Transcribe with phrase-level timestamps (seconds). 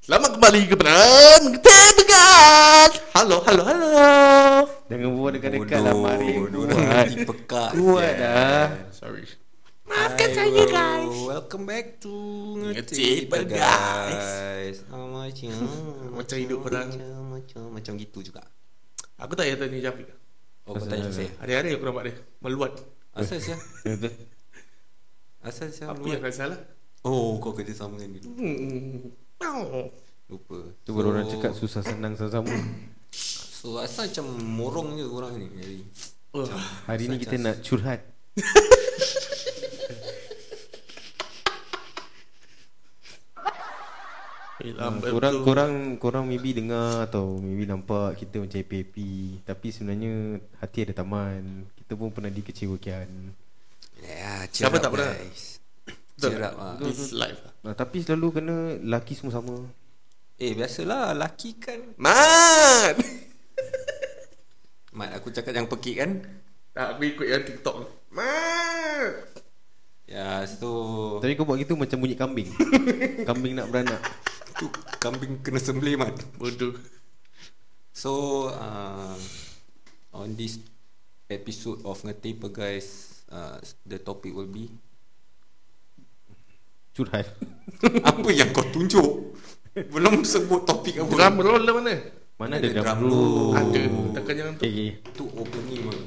[0.00, 3.90] Selamat kembali ke Peran Tebegat Halo, halo, halo.
[4.90, 6.34] Jangan buat dekat-dekat lah mari.
[6.40, 8.66] nanti pekat Kuat dah.
[8.90, 9.22] Sorry.
[9.86, 11.14] Maafkan saya guys.
[11.26, 12.10] Welcome back to
[12.58, 13.58] Ngeti Ngeti Pegat.
[13.58, 14.82] guys.
[14.90, 15.54] Macam
[16.14, 16.88] Macam hidup orang.
[17.30, 18.42] Macam Macam gitu juga.
[19.20, 20.08] Aku tak payah tanya Jafiq
[20.64, 22.72] Oh kau tanya saya Hari-hari aku nampak dia Meluat
[23.20, 23.56] Asal saya
[25.48, 26.58] Asal saya Apa yang salah?
[27.04, 29.08] Oh kau kerja sama dengan dia Hmm.
[30.30, 30.58] Lupa.
[30.84, 32.52] Tu baru orang cakap susah senang sama-sama.
[33.60, 35.48] So asal macam morong je orang ni.
[35.52, 35.78] Jadi
[36.30, 36.46] Oh.
[36.86, 38.06] Hari ni kita nak curhat
[44.76, 45.44] Ah, Korang, tu.
[45.48, 51.64] korang, korang maybe dengar Atau maybe nampak kita macam happy-happy Tapi sebenarnya hati ada taman.
[51.80, 53.08] Kita pun pernah dikecewakan.
[54.04, 55.12] Ya Siapa cheer tak up, pernah?
[55.16, 55.42] guys.
[55.88, 56.28] Betul.
[56.28, 56.76] Cheer up ah.
[56.76, 57.40] This life.
[57.64, 59.64] Nah, Tapi selalu kena laki semua sama.
[60.36, 61.80] Eh biasalah Laki kan.
[61.96, 63.00] Mat!
[64.96, 66.10] Mat aku cakap yang pekik kan?
[66.76, 67.76] Tak, aku ikut yang TikTok
[68.12, 69.40] Mat!
[70.04, 72.50] Ya so Tapi kau buat gitu macam bunyi kambing.
[73.28, 74.00] Kambing nak beranak
[74.60, 74.68] Tu
[75.00, 76.76] kambing kena sembelih mat Bodoh.
[77.96, 78.12] So
[78.52, 79.16] uh,
[80.12, 80.60] On this
[81.32, 83.56] episode of Ngetipa guys uh,
[83.88, 84.68] The topic will be
[86.92, 87.32] Curhat.
[88.10, 89.32] Apa yang kau tunjuk?
[89.72, 91.06] Belum sebut topik apa.
[91.06, 91.94] Drum roll lah mana?
[92.34, 93.54] Mana Ada ada drum roll.
[93.54, 93.82] Ada.
[94.18, 94.62] Takkan jangan tu.
[94.66, 94.88] Okay.
[95.14, 95.98] Tu opening mah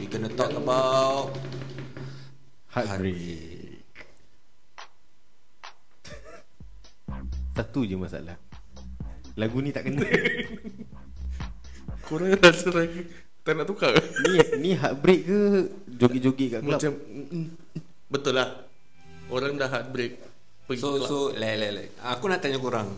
[0.00, 1.36] We gonna talk about
[2.72, 3.57] Heartbreak
[7.58, 8.38] Satu je masalah.
[9.34, 10.06] Lagu ni tak kena.
[12.06, 13.02] Korang rasa lagi
[13.42, 13.90] Tak nak tukar?
[13.98, 14.02] Ke?
[14.30, 15.40] Ni ni heartbreak ke?
[15.98, 16.78] Joget-joget kat club?
[16.78, 17.46] Macam mm, mm,
[18.14, 18.62] Betul lah.
[19.26, 20.22] Orang dah heartbreak.
[20.70, 21.08] Pergi So club.
[21.10, 22.94] so le le le Aku nak tanya korang.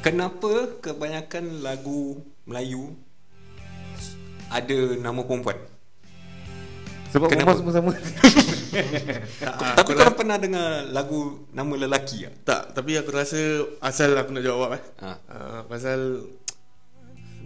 [0.00, 2.96] Kenapa kebanyakan lagu Melayu
[4.48, 5.71] Ada nama perempuan
[7.12, 7.52] Sebab Kenapa?
[7.52, 7.92] perempuan semua sama
[9.44, 12.34] Ah, Tapi aku korang pernah dengar lagu nama lelaki tak?
[12.42, 13.36] Tak Tapi aku rasa
[13.78, 15.10] Asal aku nak jawab eh Ha.
[15.28, 16.24] uh, Pasal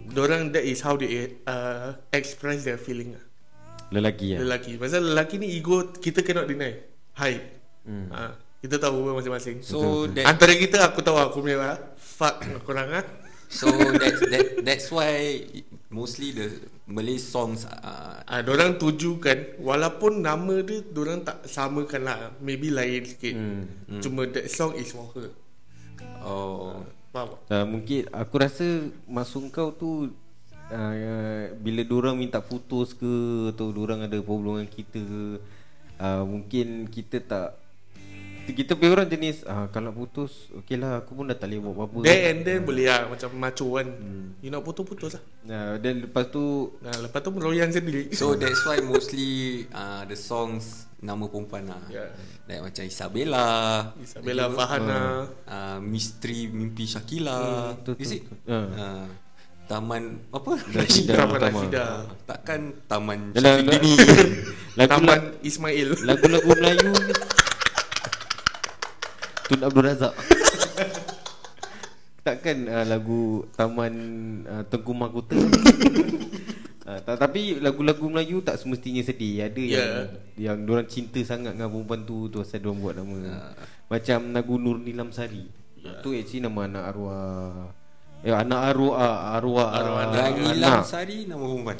[0.07, 3.23] Diorang that is how they uh, Express their feeling lah
[3.91, 6.71] Lelaki ya Lelaki Pasal lelaki ni ego Kita cannot deny
[7.13, 8.07] Hide Hmm.
[8.07, 12.91] uh, Kita tahu masing-masing So that Antara kita aku tahu aku punya lah Fuck korang
[12.93, 13.05] ah.
[13.47, 15.39] so that's that that's why
[15.87, 16.51] mostly the
[16.87, 22.19] Malay songs uh, Ah, orang tujukan walaupun nama dia orang tak samakan lah.
[22.39, 23.35] Maybe lain sikit.
[23.35, 23.63] Hmm.
[23.91, 24.01] Hmm.
[24.03, 25.31] Cuma that song is for her.
[26.23, 27.39] oh Faham?
[27.47, 28.67] uh, Mungkin aku rasa
[29.07, 30.11] Masuk kau tu
[30.69, 30.93] uh,
[31.57, 35.03] Bila dorang minta putus ke Atau dorang ada problem dengan kita
[35.97, 37.47] uh, Mungkin kita tak
[38.49, 41.73] kita punya orang jenis ah, Kalau putus Okay lah aku pun dah tak boleh buat
[41.81, 43.87] apa-apa Then and then boleh lah macam macho kan.
[43.87, 44.37] Hmm.
[44.37, 45.23] You nak putus-putus lah.
[45.43, 46.43] Nah, Dan lepas tu
[46.77, 48.11] Nah, lepas tu meroyan sendiri.
[48.11, 49.29] so that's why mostly
[49.69, 52.09] uh, the songs nama perempuan lah Yeah.
[52.45, 53.47] like macam Isabella
[53.97, 54.57] Isabella apa?
[54.57, 55.01] Fahana.
[55.45, 58.23] uh, Misteri Mimpi Shakila betul, Is it?
[58.25, 58.49] betul.
[58.49, 58.65] Ah.
[58.73, 59.05] Uh,
[59.67, 60.55] Taman Apa?
[60.65, 61.39] Rashida Taman.
[61.43, 61.85] Rashida.
[62.23, 63.93] Takkan Taman Yalah, Syafiq Dini
[64.73, 65.89] Lagu Taman Ismail.
[66.01, 67.13] Lagu-lagu Melayu ni
[69.47, 70.13] Tun Abdul Razak.
[72.27, 73.93] Takkan uh, lagu Taman
[74.43, 79.47] uh, Tengku Mahkota uh, ta- Tapi lagu-lagu Melayu tak semestinya sedih.
[79.47, 80.51] Ada yang Ya.
[80.51, 83.15] Yang diorang cinta sangat dengan perempuan tu Tu asal diorang buat nama.
[83.87, 85.47] Macam lagu Nur Nilam Sari.
[86.03, 87.71] Tu actually nama anak arwah.
[88.25, 90.35] Ya anak arwah Arwah, Arwah anak.
[90.35, 91.77] hilang Sari nama perempuan?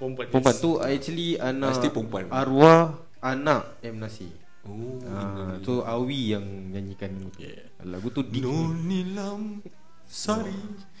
[0.00, 0.26] Perempuan.
[0.32, 2.24] Perempuan tu actually anak Pasti perempuan.
[2.32, 7.72] Arwah anak M Nasir Oh Ah, so Awi yang nyanyikan Yeah.
[7.82, 8.44] lagu tu deep.
[8.44, 9.64] Nur Nilam
[10.04, 10.52] Sari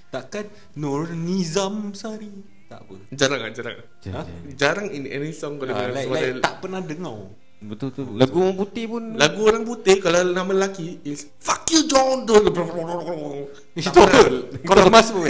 [0.08, 2.32] Takkan Nur Nizam Sari
[2.66, 3.76] Tak apa Jarang kan, jarang.
[4.00, 4.22] Jap, Ha?
[4.56, 7.28] Jarang in any song kau Ah, dengar like, like, tak pernah dengar
[7.60, 8.08] Betul tu.
[8.16, 12.24] Lagu orang putih pun Lagu orang putih kalau nama lelaki is fuck you John.
[12.24, 14.18] Itu apa?
[14.64, 15.28] Kau dah masuk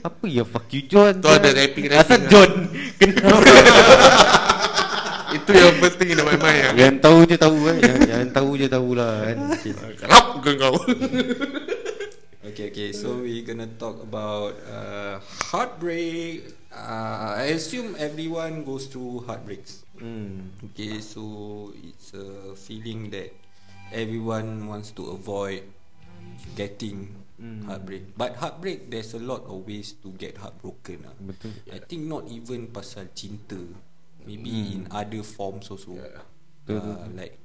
[0.00, 1.18] apa ya fuck you John.
[1.18, 2.30] Tu ada rapping- rapping Asal.
[2.30, 2.50] John.
[3.02, 4.43] Kenapa?
[5.34, 6.72] Itu yang penting in my mind ah.
[6.78, 7.76] yang tahu je tahu kan.
[7.82, 9.36] Yang, yang tahu je tahulah kan.
[9.58, 9.72] Okay.
[9.98, 10.74] Kerap ke kau?
[12.44, 12.90] Okay, okay.
[12.94, 15.18] So we gonna talk about uh,
[15.50, 16.52] heartbreak.
[16.70, 19.82] Uh, I assume everyone goes through heartbreaks.
[19.98, 20.54] Hmm.
[20.70, 23.32] Okay, so it's a feeling that
[23.90, 25.66] everyone wants to avoid
[26.54, 27.16] getting
[27.66, 28.12] heartbreak.
[28.14, 31.10] But heartbreak, there's a lot of ways to get heartbroken.
[31.10, 31.16] ah.
[31.18, 31.58] Betul.
[31.72, 33.58] I think not even pasal cinta.
[34.24, 35.94] Maybe in other forms also.
[35.94, 36.20] Yeah.
[36.64, 37.36] Uh, like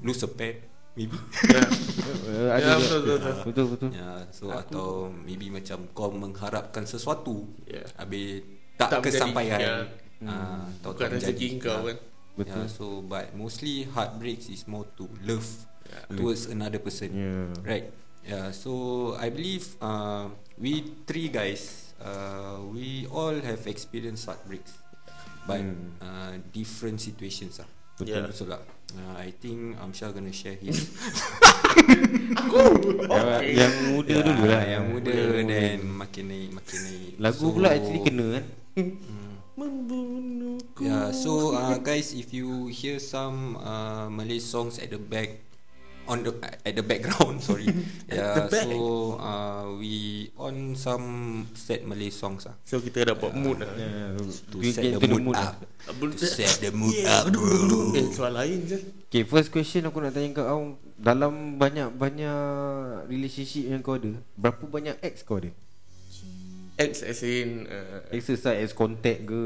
[0.00, 0.64] lose a pet
[0.96, 1.14] maybe.
[1.14, 2.80] Uh, ada Ya, juga.
[2.80, 3.44] betul, betul, betul.
[3.44, 3.90] betul betul.
[3.92, 7.84] Ya, so atau maybe macam kau mengharapkan sesuatu, Ya.
[7.94, 8.42] habis
[8.74, 9.58] tak, Tak menjadi, kesampaian.
[9.60, 9.76] ya.
[10.20, 11.62] Ah, atau Bukan tak rezeki menjadi.
[11.62, 11.98] kau kan.
[12.34, 12.62] Betul.
[12.62, 15.46] Yeah, so but mostly heartbreaks is more to love
[16.08, 17.10] towards another person.
[17.10, 17.50] Yeah.
[17.62, 17.86] Right.
[18.22, 18.50] Yeah.
[18.50, 18.72] So
[19.14, 24.70] I believe uh, we three guys, uh, we all have experienced heartbreaks,
[25.48, 25.64] but
[26.04, 27.56] uh, different situations.
[27.56, 27.68] Ah.
[27.96, 28.12] Betul.
[28.12, 28.28] Yeah.
[28.28, 28.60] Betul lah.
[28.88, 30.76] Uh, I think Amshar gonna share his.
[33.08, 34.62] Yang, yang muda dulu lah.
[34.64, 35.12] yang muda
[35.48, 37.12] dan makin naik, makin naik.
[37.16, 38.44] Lagu So- pula actually kena kan.
[39.58, 40.86] Membunuhku.
[40.86, 45.47] Yeah, so uh, guys, if you hear some uh, Malay songs at the back,
[46.08, 47.68] on the at the background, sorry.
[48.08, 48.64] yeah, the back.
[48.64, 52.56] so uh, we on some sad Malay songs ah.
[52.64, 53.68] So kita dapat mood lah.
[53.76, 54.16] Yeah,
[54.50, 55.60] To we set get the to mood up.
[55.84, 57.92] Abang To set the mood up, bro.
[57.92, 58.78] Eh, soal lain je.
[59.12, 64.98] Okay, first question aku nak tanya kau Dalam banyak-banyak relationship yang kau ada Berapa banyak
[65.00, 65.48] ex kau ada?
[66.78, 69.42] Ex as in uh, Ex aside ex contact ke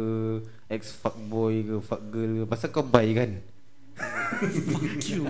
[0.67, 3.38] Ex fuckboy ke fuck girl ke Pasal kau buy kan?
[3.97, 5.29] Fuck you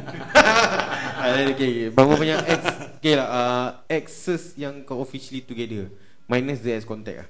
[1.21, 1.73] okay, okay.
[1.93, 2.63] Berapa banyak ex
[3.03, 5.91] Okay lah uh, Exes yang kau officially together
[6.31, 7.29] Minus the ex contact lah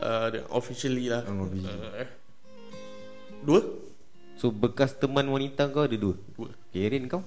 [0.00, 1.22] uh, officially lah.
[1.28, 1.76] Oh, officially.
[1.76, 2.08] Uh,
[3.44, 3.60] dua?
[4.40, 6.48] So bekas teman wanita kau ada dua Dua.
[6.72, 7.22] Okay Rin kau?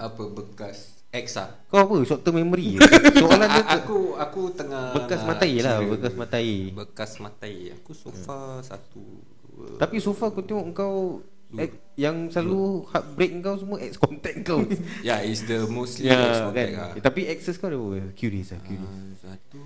[0.00, 1.52] Apa bekas ex ah?
[1.68, 1.94] Kau apa?
[2.08, 2.80] Short term memory
[3.20, 5.84] Soalan dia aku aku tengah Bekas matai lah.
[5.84, 7.54] Bekas matai Bekas matai.
[7.76, 9.04] Aku so far satu.
[9.52, 9.76] dua.
[9.76, 11.20] Tapi so far aku tengok kau
[11.56, 14.60] ex, Yang selalu heartbreak kau semua ex contact kau
[15.06, 16.98] Yeah, is the mostly ex Ya contact kan ah.
[16.98, 18.12] Eh, Tapi exes kau ada berapa?
[18.12, 19.62] Curious lah curious Ah, Satu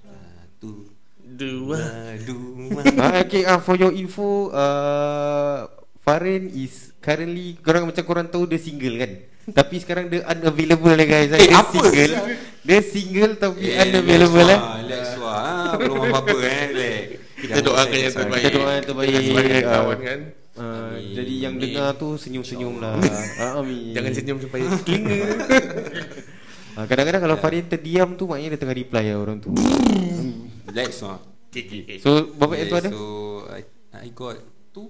[0.00, 0.70] Satu
[1.30, 1.82] Dua.
[2.24, 5.68] Dua ah, Okay ah, for your info uh,
[6.00, 9.12] Farin is currently Korang macam korang tahu dia single kan
[9.58, 12.24] Tapi sekarang dia unavailable lah guys Eh, Dia apa single sial?
[12.64, 17.06] Dia single tapi Eh, unavailable lah Relax wah ah, Belum apa-apa eh relax.
[17.40, 18.20] Kita doakan yang ah.
[18.20, 18.42] terbaik.
[18.44, 19.72] Kita doa yang terbaik ah.
[19.72, 20.20] kawan kan.
[20.60, 21.16] Uh, Amin.
[21.16, 21.64] Jadi yang Amin.
[21.66, 23.00] dengar tu senyum-senyum lah
[23.40, 25.16] ah, Amin Jangan senyum supaya telinga.
[26.76, 29.50] Ah, Kadang-kadang kalau Farin terdiam tu Maknanya dia tengah reply lah orang tu
[30.68, 31.02] Relax
[31.50, 31.96] Okay, okay, okay.
[31.98, 32.88] So berapa Okay, tu ada?
[32.88, 33.02] So
[33.50, 33.60] I,
[33.96, 34.38] I got
[34.70, 34.86] two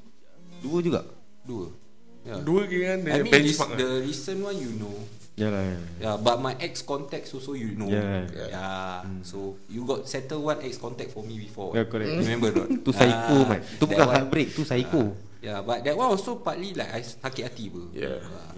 [0.60, 1.00] Dua juga
[1.40, 1.72] Dua
[2.20, 2.36] yeah.
[2.44, 4.04] Dua ke kan I mean this, benchmark the lah.
[4.04, 4.92] recent one you know
[5.40, 7.88] Yalah Yeah, but my ex contacts also you know.
[7.88, 8.28] Yeah.
[8.28, 9.08] Yeah.
[9.24, 11.72] So you got settle one ex contact for me before.
[11.72, 12.12] Yeah, correct.
[12.12, 12.68] Remember not?
[12.84, 16.36] Tu psycho Ah, man Tu bukan one- heartbreak Tu psycho Yeah, but that one also
[16.36, 17.88] partly like I sakit hati ber.
[17.96, 18.20] Yeah.
[18.20, 18.52] Ah.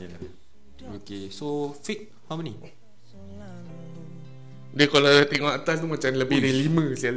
[0.98, 2.58] Okay, so Fik, how many?
[4.72, 7.16] Dia kalau tengok atas tu macam lebih dari lima sial.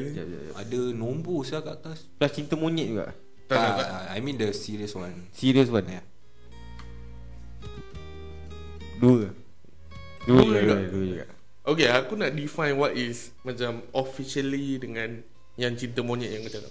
[0.53, 1.97] Ada nombor saya kat atas.
[2.19, 3.15] Plus cinta monyet juga
[3.47, 3.88] Tak, tak, tak.
[3.89, 5.31] Ah, I mean the serious one.
[5.31, 6.06] Serius one Yeah.
[9.00, 9.31] Dua
[10.27, 10.75] Dua Dua juga.
[10.77, 11.25] Dua, dua juga
[11.65, 15.25] Okay, aku nak define what is macam officially dengan
[15.57, 16.62] yang cinta monyet yang kata.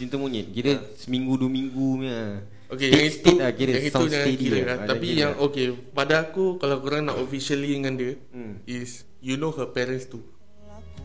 [0.00, 4.30] Cinta monyet Kira seminggu dua minggu punya Okay, yang itu, lah, kira yang itu jangan
[4.30, 4.62] kira lah.
[4.62, 4.76] lah.
[4.78, 8.62] Ah, Tapi kira yang okay, pada aku kalau korang nak officially dengan dia Hmm.
[8.64, 10.22] is you know her parents too.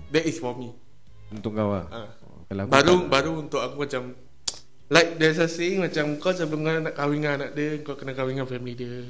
[0.10, 0.78] That is for me.
[1.28, 2.08] Untuk kau lah Ah.
[2.46, 4.14] Kalau Baru tak- baru untuk aku macam
[4.88, 8.14] like there's a saying macam kau sebelum kau nak kahwin dengan anak dia, kau kena
[8.14, 9.10] kahwin dengan family dia.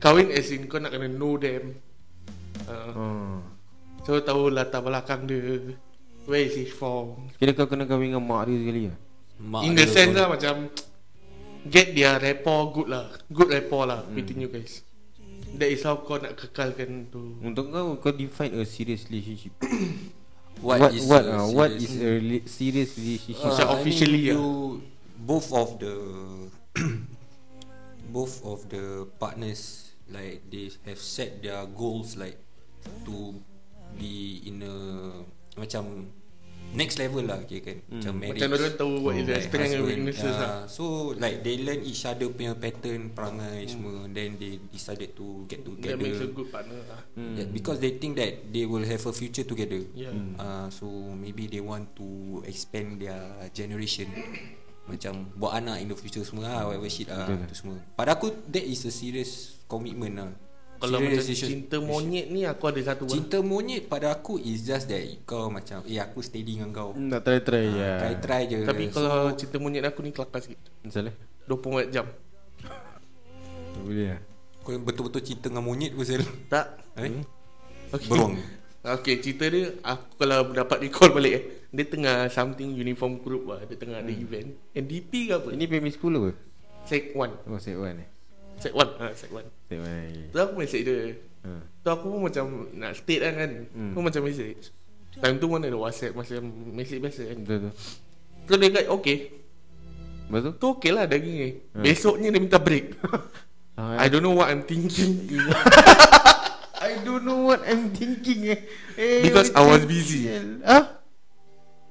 [0.00, 1.76] Kahwin as in kau nak kena know them.
[2.64, 3.36] Uh, oh.
[4.00, 5.76] so tahu latar belakang dia.
[6.24, 7.28] Where is he from?
[7.36, 8.98] Kira kau kena kahwin dengan mak dia sekali lah
[9.40, 10.54] Mak In the sense pun- lah macam
[11.64, 13.06] get their rapport good lah.
[13.28, 14.14] Good rapport lah Hmm.
[14.14, 14.84] between you guys.
[15.50, 17.34] That is how kau nak kekalkan tu.
[17.42, 19.50] Untuk kau Kau define a serious relationship
[20.62, 24.20] What, What is what, a what serious- is a rela- serious relationship Uh, I officially
[24.20, 24.36] mean, lah.
[24.36, 24.44] you
[25.18, 25.94] both of the
[28.14, 32.36] both of the partners like they have set their goals like
[33.06, 33.34] to
[33.96, 34.74] be in a
[35.56, 36.06] macam
[36.74, 39.74] next level lah okay kan macam marriage Macam orang tahu what is like strength and
[39.74, 40.42] husband, weaknesses yeah.
[40.42, 40.58] lah.
[40.70, 40.84] so
[41.18, 45.98] like they learn each other punya pattern perangai semua then they decided to get That
[45.98, 47.00] together makes a good partner lah.
[47.16, 49.82] Yeah, because they think that they will have a future together.
[49.92, 50.14] Yeah.
[50.38, 53.20] Uh, so maybe they want to expand their
[53.54, 54.10] generation.
[54.90, 57.78] Macam buat anak in the future semua lah, whatever shit lah tu semua.
[57.94, 60.30] Pada aku that is a serious commitment lah.
[60.80, 61.48] Kalau Serious macam relationship.
[61.52, 63.12] cinta monyet ni aku ada satu lah.
[63.12, 66.96] Cinta monyet pada aku is just that kau macam eh aku steady dengan kau.
[66.96, 67.92] Hmm, Nak try-try ya.
[68.00, 68.58] Try try je.
[68.64, 70.56] Tapi So, kalau cinta monyet aku ni kelakar sikit.
[70.80, 71.12] Misalnya
[71.44, 72.08] 24 jam.
[73.70, 74.20] Tak boleh lah
[74.60, 76.66] kau yang betul-betul cinta dengan monyet pasal Tak.
[76.96, 77.24] eh?
[77.90, 78.08] Okay.
[78.08, 78.36] Beruang.
[78.80, 83.60] Okay cerita dia Aku kalau dapat recall balik eh Dia tengah something uniform group lah
[83.68, 86.32] Dia tengah ada event NDP ke apa Ini primary school apa?
[86.88, 88.08] Sec 1 Oh set one eh
[88.60, 90.96] Sec 1 ha, Sec 1 Set one lagi Tu aku message dia
[91.42, 91.50] ha.
[91.80, 93.90] Tu aku pun macam Nak state kan kan Hmm.
[93.90, 94.68] Aku macam message
[95.16, 97.70] Time tu mana ada whatsapp Macam message biasa kan Betul tu
[98.44, 99.18] Tu dia kata okay
[100.26, 100.50] Lepas tu?
[100.54, 101.82] Tu okay lah daging ni Hmm.
[101.82, 102.94] Besoknya dia minta break
[103.74, 105.24] Ah, I don't know what I'm thinking
[106.80, 108.60] I don't know what I'm thinking eh.
[108.94, 110.28] eh Because I was busy.
[110.60, 111.00] Ah?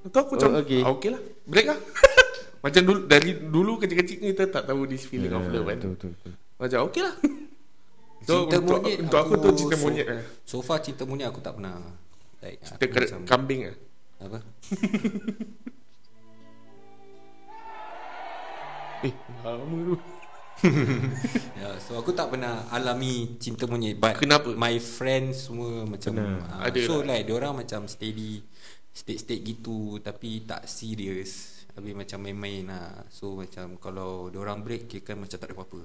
[0.01, 0.81] Tu aku macam Oh, okay.
[0.81, 0.85] okay.
[0.85, 1.79] okay lah Break lah
[2.63, 6.09] Macam dulu Dari dulu kecil-kecil kita tak tahu This feeling of love kan Betul betul.
[6.13, 6.33] betul.
[6.59, 7.15] Macam okay lah
[8.19, 11.25] So, Cinta untuk, monyet untuk aku, tu cinta so- monyet lah So far cinta monyet
[11.25, 11.79] aku tak pernah
[12.37, 13.75] Like Cinta aku ker- kambing lah
[14.19, 14.37] Apa?
[19.01, 19.95] Eh lama tu
[21.55, 24.51] Ya, so aku tak pernah alami cinta monyet but Kenapa?
[24.53, 26.43] my friends semua macam Pernah.
[26.43, 27.15] uh, Ada so lah.
[27.15, 28.43] like diorang macam steady
[28.91, 35.01] state-state gitu tapi tak serius habis macam main-main lah so macam kalau diorang break kira
[35.05, 35.79] kan macam tak ada apa-apa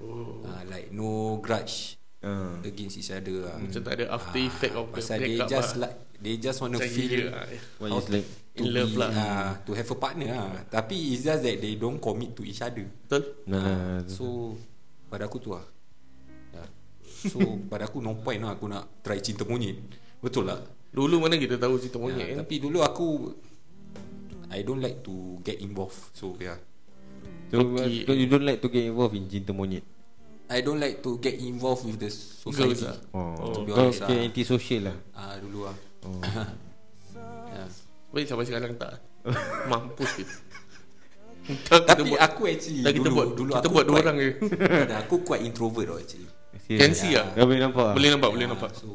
[0.00, 0.42] oh.
[0.42, 2.56] uh, like no grudge Ah.
[2.64, 3.60] against each other lah.
[3.60, 5.80] Macam tak ada after Ah, effect of the pasal they breakup just lah.
[5.84, 7.44] like they just want to Macam feel gila lah.
[7.84, 9.10] How is like to in love be, lah.
[9.12, 12.64] ah, to have a partner lah tapi it's just that they don't commit to each
[12.64, 14.56] other Betul Nah, Ah, nah, So
[15.12, 15.68] Pada aku tu lah
[16.56, 16.64] ya.
[17.28, 19.76] So pada aku no point lah Aku nak try cinta monyet
[20.24, 20.64] Betul lah
[20.96, 23.06] Dulu mana kita tahu cerita monyet ya, kan Tapi dulu aku
[24.48, 26.56] I don't like to get involved So yeah
[27.54, 28.02] So, Okay.
[28.02, 29.86] so you don't like to get involved in cinta monyet?
[30.50, 32.98] I don't like to get involved with the society Girls lah.
[33.14, 34.26] Oh, To be kau honest okay, lah.
[34.26, 34.96] anti-social lah.
[35.14, 36.20] Ah Dulu lah Oh.
[37.54, 37.64] ya.
[38.12, 39.00] Baik sampai sekarang tak
[39.72, 40.34] Mampus kita
[41.44, 44.30] Kita Tapi buat, aku actually dah kita dulu, buat dulu Kita buat dua orang je
[45.00, 46.28] Aku quite introvert tau actually
[46.68, 48.88] Can see lah boleh nampak Boleh nampak Boleh Ya, nampak So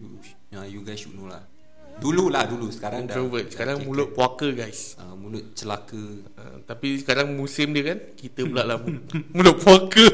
[0.00, 0.08] you,
[0.48, 1.44] yeah, you guys should know lah
[2.00, 2.68] Dulu lah dulu.
[2.68, 3.46] Sekarang dah Introvert.
[3.54, 4.98] Sekarang dah mulut puaka guys.
[4.98, 5.96] Uh, Mulut celaka.
[6.34, 9.02] Uh, Tapi sekarang musim dia kan Kita pula lah mu-
[9.34, 10.04] Mulut puaka.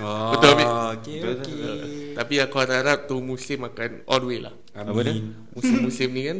[0.00, 0.66] Oh, Betul, Amir?
[0.94, 2.14] okay, Betul, okay.
[2.14, 4.54] Tapi aku harap tu musim akan all the way lah.
[4.70, 5.18] Apa dia?
[5.50, 6.38] Musim-musim ni kan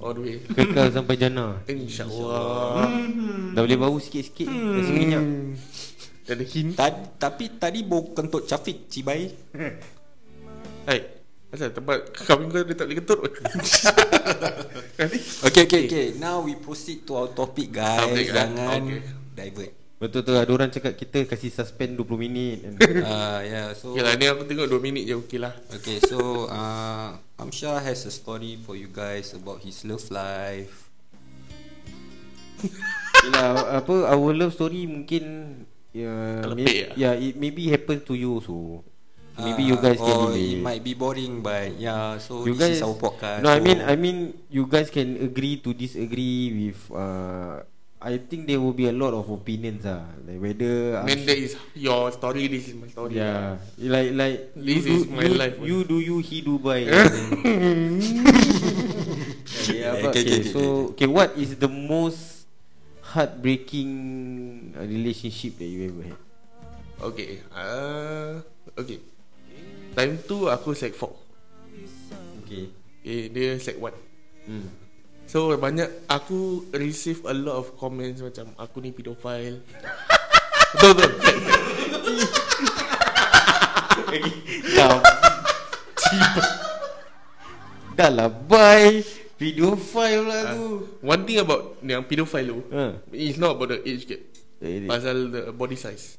[0.00, 0.36] All the way.
[0.46, 1.60] Kekal sampai jana.
[1.64, 2.88] InsyaAllah.
[3.52, 4.48] Dah boleh bau sikit-sikit.
[4.48, 5.22] Rasa minyak
[6.24, 6.76] Dah ada hint.
[6.76, 9.32] Tadi, tapi tadi bau kentut Cafiq Cibai.
[10.84, 11.17] Hai
[11.48, 13.20] Asal tempat kawin kau dia tak boleh ketut
[15.00, 16.06] Nanti Okay okay okay.
[16.20, 18.04] Now we proceed to our topic guys.
[18.04, 18.26] Topic?
[18.28, 19.00] Jangan Okay.
[19.32, 19.72] divert.
[19.98, 22.58] Betul tu ada orang cakap kita kasih suspend 20 minit.
[23.02, 25.56] Uh, Yeah so Okay lah ni aku tengok 2 minit je okey lah.
[25.72, 30.90] Okay so uh, Amsha has a story for you guys About his love life.
[33.24, 35.54] Yelah, apa our love story mungkin
[35.94, 36.94] ya Terlepek may, lah.
[36.94, 38.82] ya it maybe happen to you so
[39.38, 40.58] maybe you guys can or relate.
[40.58, 43.58] it might be boring But yeah So you this guys is our podcast No I
[43.58, 47.62] so- mean I mean you guys can agree to disagree with uh
[47.98, 51.34] I think there will be a lot of opinions ah like whether I mean that
[51.38, 53.18] is your story This is my story.
[53.18, 56.58] Yeah like like This you is do, my you, life, you do you he do
[56.62, 56.94] by yeah,
[59.98, 62.46] Okay, but, okay, okay, so okay what is the most
[63.02, 63.90] heartbreaking
[64.78, 66.18] relationship that you ever had?
[67.02, 68.38] Okay uh,
[68.78, 68.98] Okay
[69.96, 71.06] Time tu aku sec 4
[72.44, 72.64] okay.
[73.04, 73.94] Okay dia sec 1
[74.50, 74.88] hmm.
[75.28, 79.60] So banyak Aku receive a lot of comments Macam aku ni pedophile.
[80.72, 81.36] Betul betul?
[84.72, 84.96] Dah
[87.92, 89.04] Dah lah bye.
[89.36, 90.88] Pedophile lah tu.
[91.04, 92.84] One thing about Yang pedophile tu Ha.
[93.12, 94.20] It's not about the age gap.
[94.64, 96.16] Eh, Pasal the body size.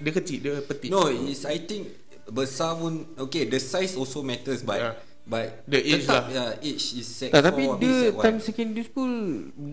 [0.00, 1.92] Dia kecil Dia petit No, is I think
[2.28, 3.44] besar pun okay.
[3.44, 4.94] The size also matters, but Yeah.
[5.24, 6.54] but The age tetap, lah.
[6.54, 9.10] Yeah, age is sec Tak tapi dia time secondary school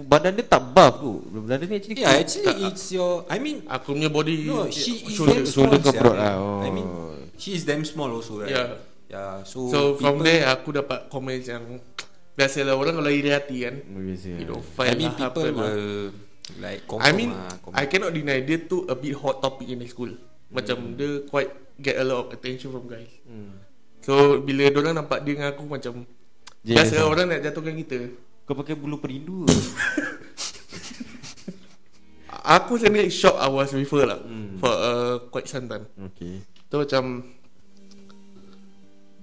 [0.06, 3.22] Badan dia tak buff tu Badan dia actually Yeah, actually it's your.
[3.30, 5.94] I mean, Aku punya body no, she is shoulder- damn shoulder small.
[5.94, 6.02] sia.
[6.02, 6.62] broad lah, oh.
[6.62, 6.88] I mean,
[7.38, 8.50] she is damn small also, right?
[8.50, 8.82] Yeah.
[9.06, 9.46] Yeah.
[9.46, 11.62] So, So from there Aku dapat comments yang
[12.34, 15.54] Biasalah orang kalau iri hati kan Biasa Pedophile I mean, lah, people lah.
[15.54, 15.86] will
[16.58, 17.54] like I mean lah.
[17.78, 20.10] I cannot deny Dia tu a bit hot topic in the school
[20.54, 20.94] Macam Hmm.
[20.94, 23.10] dia quite Get a lot of attention from guys.
[24.00, 26.06] So bila orang nampak dia dengan aku Macam
[26.62, 27.10] Jealous Biasa lah.
[27.10, 28.00] orang nak jatuhkan kita.
[28.46, 29.42] Kau pakai bulu perindu.
[32.44, 34.60] Aku sendiri shock I was with her lah Hmm.
[34.60, 35.88] For uh, quite some time.
[36.12, 36.44] Okay.
[36.44, 37.24] Tu macam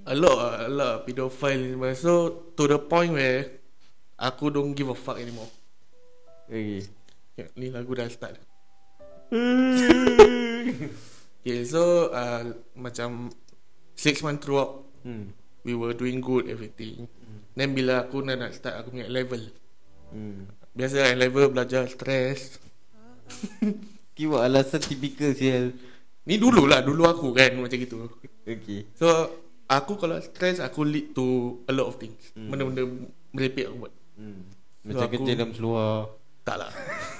[0.04, 1.94] A lot A lot pedophile ni.
[1.94, 2.12] So
[2.56, 3.60] to the point where
[4.18, 5.48] Aku don't give a fuck anymore.
[6.44, 6.82] Okay.
[7.36, 8.36] Ya, Ni lagu dah start
[11.40, 12.44] Okay so uh,
[12.74, 13.32] Macam
[13.92, 15.32] Six month throughout hmm.
[15.60, 17.08] We were doing good everything
[17.52, 19.40] Then bila aku nak, nak start aku punya level
[20.10, 20.50] Hmm.
[20.72, 22.58] Biasa level belajar stress
[24.16, 25.70] Kira alasan tipikal sial.
[26.26, 28.10] Ni dulu lah Dulu aku kan macam gitu
[28.42, 28.90] Okay.
[28.92, 29.06] So
[29.64, 31.26] Aku kalau stress Aku lead to
[31.64, 32.82] A lot of things Benda-benda
[33.30, 34.42] Merepek aku buat Hmm.
[34.82, 35.92] So, Macam aku- kerja dalam seluar.
[36.42, 36.72] Tak lah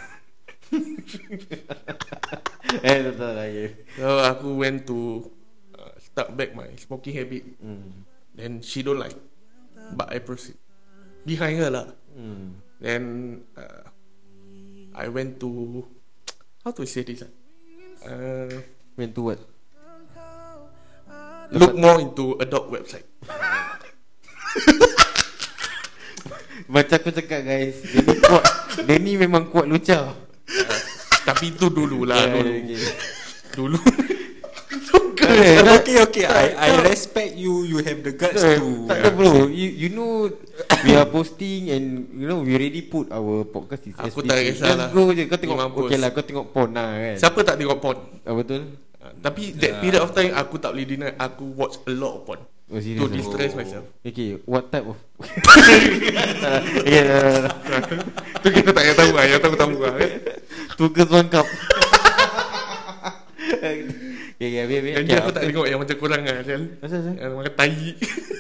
[2.87, 3.47] eh, tak tahu lah.
[3.51, 3.67] Ya.
[3.99, 5.27] So aku went to
[5.75, 8.07] uh, Start back my smoking habit Hmm.
[8.39, 9.19] Then she don't like
[9.99, 10.55] But I proceed
[11.27, 12.63] Behind her lah Hmm.
[12.79, 13.03] Then
[13.55, 13.87] uh,
[14.95, 15.83] I went to
[16.63, 17.31] How to say this ah?
[18.07, 18.55] uh,
[18.95, 19.41] Went to what?
[21.51, 23.11] Look more into adult website
[26.71, 28.45] Macam aku cakap guys Dia ni kuat
[28.87, 30.30] Dia ni memang kuat lucah
[31.31, 32.91] Tapi itu dulu lah Yeah,
[33.51, 35.55] Dulu okay.
[35.61, 36.25] Dulu okay, okay.
[36.27, 37.63] I I respect you.
[37.63, 38.69] You have the guts Tak to.
[38.87, 40.27] tak ada bro you, you know
[40.83, 44.75] We are posting And you know We already put our podcast is Aku tak kisah
[44.75, 44.89] lah.
[44.89, 45.87] Just go je Kau tengok Mampus.
[45.87, 48.63] Okay lah kau tengok porn lah kan Siapa tak tengok porn Ah, Betul
[48.99, 52.23] uh, Tapi that period of time Aku tak boleh deny Aku watch a lot of
[52.25, 53.13] porn Oh serious To ah?
[53.13, 53.59] distress Oh.
[53.59, 54.99] myself Okay What type of
[56.87, 57.51] Yeah
[58.43, 60.11] Tu kita tak payah tahu lah Yang tahu-tahu lah kan
[60.81, 61.45] Tugas lengkap.
[64.41, 66.99] Okay okay habis habis Yang okay, ni aku tak tengok Yang macam lah Sial Asal
[66.99, 67.73] asal Yang makan tai.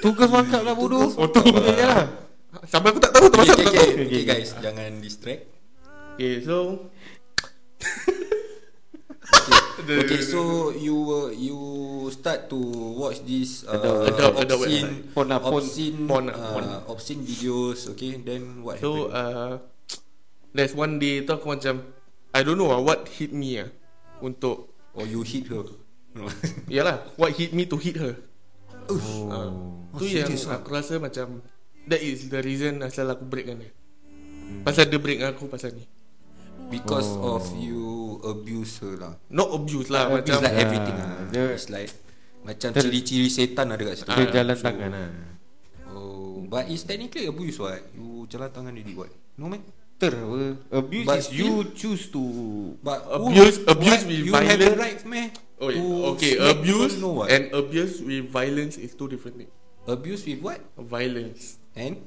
[0.00, 1.06] Tugas lengkap lah bodoh.
[1.12, 2.08] Oh tu Ya
[2.64, 4.06] Sampai aku tak tahu tu Okay, pasal okay, okay, tahu.
[4.08, 5.42] okay, guys, jangan distract.
[6.16, 6.56] Okay so
[9.78, 10.40] Okay, okay so
[10.72, 11.54] you were you
[12.10, 12.58] start to
[12.92, 15.12] watch this uh, Adult- adult- adult obscene, website.
[15.14, 15.52] Porn lah, porn.
[15.54, 16.66] obscene, Porn lah, uh, porn.
[16.88, 17.78] obscene videos.
[17.92, 19.14] Okay, then what So happened?
[19.14, 19.52] uh,
[20.50, 21.84] There's one day tu aku macam
[22.30, 23.68] I don't know lah What hit me lah
[24.20, 25.64] Untuk Or you hit her?
[26.70, 28.14] Yalah What hit me to hit her
[28.86, 28.98] Oh.
[29.28, 29.50] uh,
[29.90, 30.58] Oh, Tu yang serious ah?
[30.58, 31.42] aku rasa macam
[31.84, 33.72] That is the reason Asal aku break dengan dia
[34.62, 35.86] Pasal dia break dengan aku Pasal ni
[36.68, 37.34] Because Oh.
[37.34, 37.82] of you
[38.20, 39.14] abuse her lah.
[39.26, 41.10] Not abuse lah Abuse Macam like Ah, everything lah.
[41.28, 41.90] dia- It's like
[42.40, 44.08] macam Ter- ciri-ciri setan ada kat situ.
[44.08, 45.08] Dia Ah, jalan so- tangan lah
[45.90, 47.84] Oh, but it's technically abuse what?
[47.92, 49.10] You jalan tangan dia what?
[49.34, 49.60] No man.
[50.00, 52.22] Ter apa Abuse But is you choose to
[52.80, 54.08] But Abuse- abuse what?
[54.08, 54.80] with you have the violence.
[54.80, 55.28] right, man.
[55.60, 56.10] Oh yeah.
[56.16, 57.28] Okay Abuse no what?
[57.28, 59.52] And abuse with violence Is two different things
[59.84, 60.56] abuse with what?
[60.80, 62.00] Violence And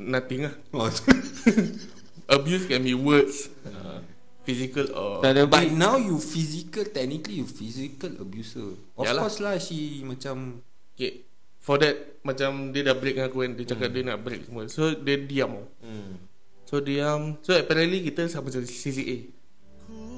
[0.00, 0.88] Nothing lah oh.
[2.36, 4.00] Abuse can be words uh,
[4.48, 5.36] Physical or but
[5.68, 8.74] big now you physical, technically you physical abuser.
[8.98, 9.20] Of Yalah.
[9.28, 10.64] course lah, she macam
[10.96, 11.28] Okay
[11.62, 14.66] For that Macam dia dah break dengan aku kan Dia cakap dia nak break semua
[14.66, 16.31] So dia diam hmm.
[16.72, 17.36] So diam.
[17.44, 19.28] So apparently kita sama macam CCA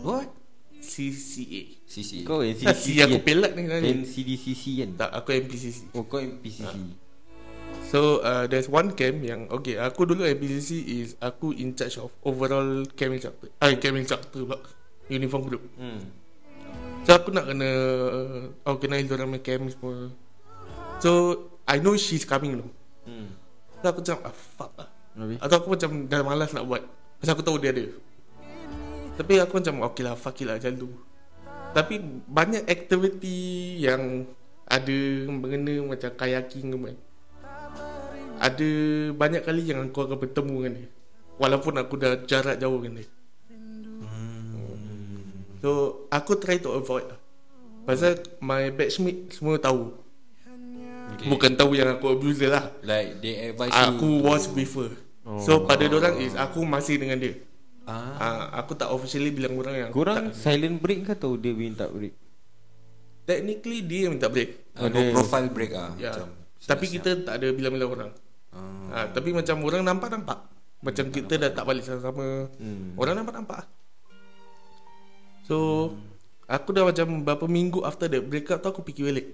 [0.06, 0.30] what?
[0.78, 2.22] CCA CC.
[2.22, 4.90] Kau Si NCDCC aku pelat ni NCDCC kan?
[5.02, 6.78] Tak aku MPCC Oh kau MPCC
[7.90, 10.70] So uh, there's one camp yang Okay aku dulu MPCC
[11.02, 13.50] is Aku in charge of overall camp instructor.
[13.58, 14.62] Ah camp instructor pula.
[15.10, 15.66] Uniform group.
[15.74, 16.06] Hmm.
[17.02, 20.14] So aku nak kena uh, Organize orang punya camp semua.
[21.02, 21.10] So
[21.66, 22.70] I know she's coming tu
[23.10, 23.34] Hmm.
[23.82, 25.38] So aku macam ah, Fuck lah Habis?
[25.38, 26.82] Atau aku macam dah malas nak buat.
[27.22, 27.86] Pasal aku tahu dia ada.
[29.14, 30.90] Tapi aku macam Okay lah fuck it lah macam tu.
[31.74, 31.94] Tapi
[32.26, 34.26] banyak aktiviti yang
[34.64, 36.96] Ada mengena macam kayaking ke kan
[38.40, 38.70] Ada
[39.12, 40.88] banyak kali yang aku akan bertemu dengan dia.
[41.36, 43.08] Walaupun aku dah jarak jauh dengan dia.
[45.64, 47.20] So aku try to avoid lah.
[47.84, 49.96] Pasal my batchmate semua tahu.
[51.14, 51.28] Okay.
[51.28, 52.72] Bukan tahu yang aku abuse dia lah.
[52.80, 54.24] Like they advise Aku you.
[54.24, 55.03] was with
[55.40, 57.32] So pada orang is Aku masih dengan dia
[57.84, 58.16] Ah.
[58.16, 61.84] uh, Aku tak officially bilang orang yang Korang tak, silent break ke atau dia minta
[61.86, 62.12] break?
[63.22, 65.94] Technically dia yang minta break Uh, no Ada- profile break ah.
[65.94, 66.10] ya.
[66.10, 66.28] Macam.
[66.58, 68.10] Tapi kita tak ada bilang-bilang orang
[68.50, 68.60] Ah.
[68.94, 70.38] uh, Tapi macam orang nampak-nampak
[70.80, 72.92] Macam kita dah tak balik sama-sama Hmm.
[72.94, 73.64] Orang nampak-nampak
[75.42, 75.56] So
[76.44, 79.26] Aku dah macam Berapa minggu after the breakup tu Aku fikir balik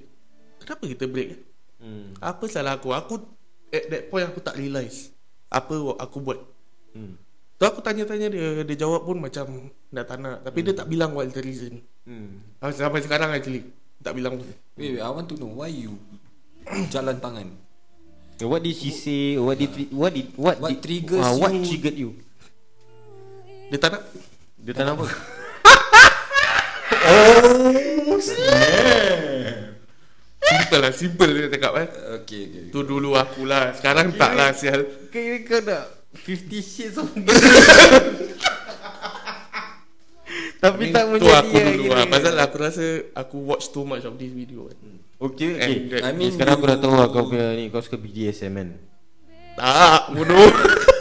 [0.59, 1.42] Kenapa kita break
[1.79, 2.12] Hmm.
[2.18, 3.24] Apa salah aku Aku
[3.68, 5.11] At that point aku tak realise
[5.51, 6.39] Apa aku buat
[6.91, 7.15] Hmm.
[7.55, 11.13] So aku tanya-tanya dia Dia jawab pun macam Dah tak nak Tapi dia tak bilang
[11.13, 12.43] what the reason Hmm.
[12.59, 13.63] Ah, Sampai sekarang actually
[13.99, 15.95] Tak bilang pun Wait, wait, I want to know why you
[16.91, 17.47] jalan tangan.
[18.41, 19.37] What did she say?
[19.37, 22.11] What did what did what, What did, triggers ah, What you- triggered you?
[23.69, 24.03] Dia tak nak
[24.59, 25.07] Dia tak nak apa?
[30.41, 31.89] Simple lah Simple dia cakap eh
[32.21, 32.63] Okay, okay.
[32.71, 37.11] Tu dulu aku lah Sekarang tak lah sial Kira kau nak 50 shades of
[40.61, 42.05] Tapi I mean, tak menjadi aku lah dulu lah.
[42.07, 42.85] Pasal aku rasa
[43.16, 44.77] Aku watch too much of this video kan.
[45.20, 46.01] Okay, okay.
[46.01, 48.68] And I mean, Sekarang aku dah tahu lah kau punya ni Kau suka BDSM kan?
[49.57, 50.53] Tak bodoh.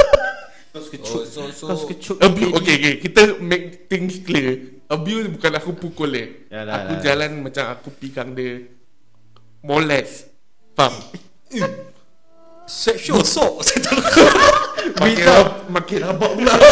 [0.72, 1.94] Kau suka Oh, so so Kau suka
[2.24, 2.94] Abuse Okay okay.
[3.04, 4.80] Kita make things clear.
[4.88, 6.26] Abuse bukan aku pukul dia.
[6.50, 7.02] Yalah, Aku lah.
[7.04, 8.64] jalan macam aku pegang dia.
[9.60, 10.32] Molest
[10.74, 10.96] Faham
[12.70, 13.66] sexual assault.
[15.02, 16.54] Makin rab, makin rabak pula.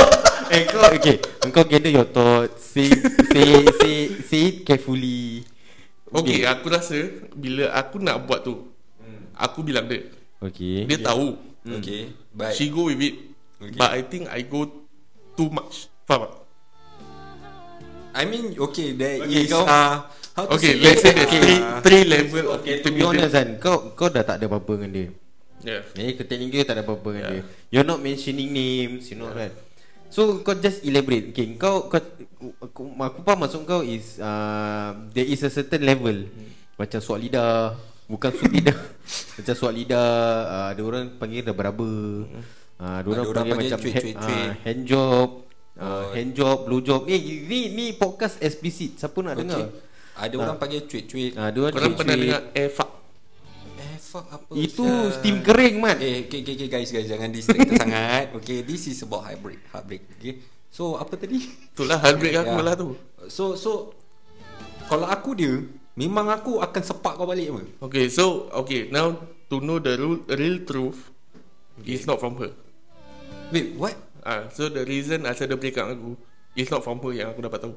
[0.47, 1.19] Eh kau okay.
[1.51, 2.71] Kau gather your thoughts.
[2.71, 2.87] Say
[3.35, 5.43] Say Say Say it carefully.
[6.07, 6.95] Okay aku rasa
[7.35, 8.71] Bila aku nak buat tu
[9.35, 10.07] Aku bilang dia.
[10.39, 10.87] Okay.
[10.87, 11.35] Dia tahu.
[11.67, 13.35] Okay, but She go with it.
[13.59, 13.75] Okay.
[13.75, 14.71] But I think I go
[15.35, 15.91] Too much.
[16.07, 16.33] Faham tak?
[18.15, 21.27] I mean okay there Okay, is kau- uh, how to Okay say let's say there's
[21.27, 24.79] three, three level of Okay to be honest kan Kau kau dah tak ada apa-apa
[24.79, 25.07] dengan dia
[25.65, 25.81] Yeah.
[25.97, 27.33] Eh ketika tak ada apa-apa dengan Yeah.
[27.41, 27.43] dia.
[27.73, 29.53] You're not mentioning names You know right?
[30.07, 31.33] So kau just elaborate.
[31.33, 31.99] Okay kau, kau
[32.61, 36.29] aku, aku faham maksud kau is uh, There is a certain level.
[36.77, 37.73] Macam suat lidah
[38.07, 38.77] Bukan suat lidah.
[39.41, 40.09] Macam suat lidah
[40.45, 41.89] uh, Ada orang panggil dah beraba
[42.77, 44.49] uh, Ada orang panggil, panggil macam cuit, hand, cuit, uh, cuit.
[44.63, 45.45] hand job uh,
[45.77, 46.09] Oh.
[46.09, 47.05] Hand job, blow job.
[47.05, 48.97] Eh ni, ni podcast explicit.
[48.97, 49.45] Siapa nak okay.
[49.45, 49.65] dengar?
[50.17, 51.37] Ada orang panggil cuit-cuit.
[51.37, 52.96] uh, Ada orang Korang pernah dengar Air fuck
[54.07, 55.13] fuck apa Itu sia?
[55.13, 58.31] steam kering man Eh okay, okay, okay guys guys jangan distract sangat.
[58.33, 60.07] Okay this is about heartbreak heartbreak.
[60.15, 60.39] Okay.
[60.71, 61.43] So apa tadi?
[61.75, 62.63] Itulah heartbreak aku Ya.
[62.63, 62.95] lah tu
[63.27, 63.91] So so
[64.87, 65.59] kalau aku dia
[65.93, 67.61] memang aku akan sepak kau balik apa?
[67.83, 69.11] Okay so Okay now
[69.47, 71.11] To know the real, real truth
[71.83, 72.51] Is not from her
[73.49, 73.95] Wait what?
[74.21, 76.15] Ah, So the reason Asal dia break up aku
[76.53, 77.75] Is not from her yang aku dapat tahu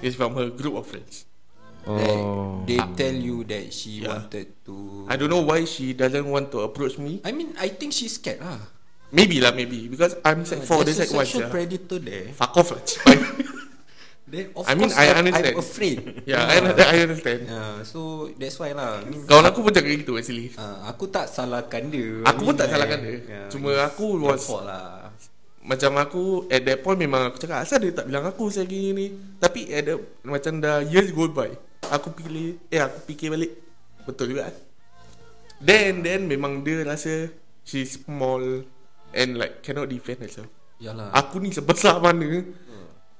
[0.00, 1.28] It's from her group of friends
[1.88, 4.12] Oh They tell you that she Yeah.
[4.12, 7.72] wanted to I don't know why she doesn't want to approach me I mean I
[7.72, 8.60] think she's scared lah.
[9.10, 11.52] Maybe lah maybe Because I'm sec 4 Dia There's a sec 1 sexual yeah.
[11.52, 12.26] predator there.
[12.36, 12.82] Fuck off lah
[14.30, 15.58] Then of I mean, I understand.
[15.58, 15.98] I'm afraid.
[16.22, 19.02] Yeah I, I understand Yeah, so that's why lah.
[19.02, 22.22] I mean, Kawan aku pun cakap gitu actually uh, aku tak salahkan dia.
[22.30, 23.14] Aku pun I mean, tak like, salahkan dia.
[23.50, 25.10] Cuma it's aku was- lah.
[25.60, 28.96] Macam aku At that point memang aku cakap Asal dia tak bilang aku Saya gini
[28.96, 31.52] ni Tapi at the, Macam dah years go by
[31.88, 33.56] Aku pilih Eh aku fikir balik
[34.04, 34.56] Betul juga kan
[35.64, 37.32] Then Then memang dia rasa
[37.64, 38.68] She's small
[39.16, 40.48] And like Cannot defend herself
[40.80, 41.12] Yalah.
[41.12, 42.44] Aku ni sebesar mana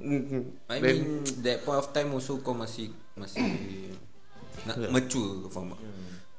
[0.01, 0.73] Mm-hmm.
[0.73, 1.05] I Then, mean
[1.44, 3.44] that point of time also kau masih masih
[4.64, 5.81] nak mature kau faham tak?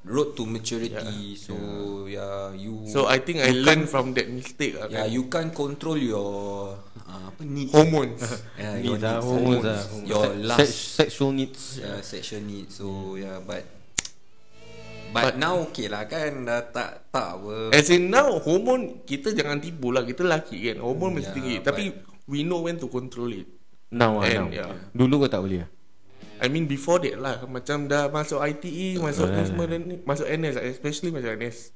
[0.02, 1.54] Road to maturity so
[2.10, 2.50] yeah.
[2.50, 5.14] you So I think I learn from that mistake lah yeah kan.
[5.14, 6.74] you can't control your
[7.06, 7.70] uh, apa needs.
[7.70, 8.18] Hormones.
[8.58, 10.08] Yeah, your Needs ah, needs, hormones hormones, ah.
[10.10, 11.60] your Se- sex- Sexual needs.
[11.78, 13.38] Yeah, sexual needs so yeah.
[13.46, 13.62] but
[15.14, 16.50] but, now okay lah kan?
[16.50, 17.70] Dah tak tak apa.
[17.70, 20.02] As in now Hormone Kita jangan tipu lah.
[20.02, 20.80] Kita lelaki kan?
[20.80, 21.54] Hormone mesti Yeah, tinggi.
[21.62, 21.82] Tapi
[22.26, 23.46] We know when to control it.
[23.92, 24.48] Now ah now.
[24.48, 24.72] And, yeah.
[24.96, 25.70] Dulu kau tak boleh ah
[26.42, 27.46] I mean before that lah.
[27.46, 29.46] Macam dah masuk ITE Masuk lah.
[29.46, 31.70] semua dan ni, Masuk NS lah, Especially masuk NS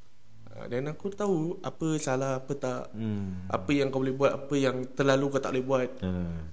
[0.50, 2.90] Ah, Dan aku tahu Apa salah Apa tak.
[2.90, 3.46] Hmm.
[3.46, 5.90] Apa yang kau boleh buat Apa yang terlalu kau tak boleh buat.
[6.02, 6.50] Uh,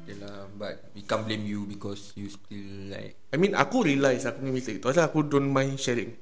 [0.00, 4.22] okay lah but we can't blame you because you still like I mean aku realise
[4.22, 4.86] Aku punya mistake tu.
[4.86, 6.14] Pasal aku don't mind sharing.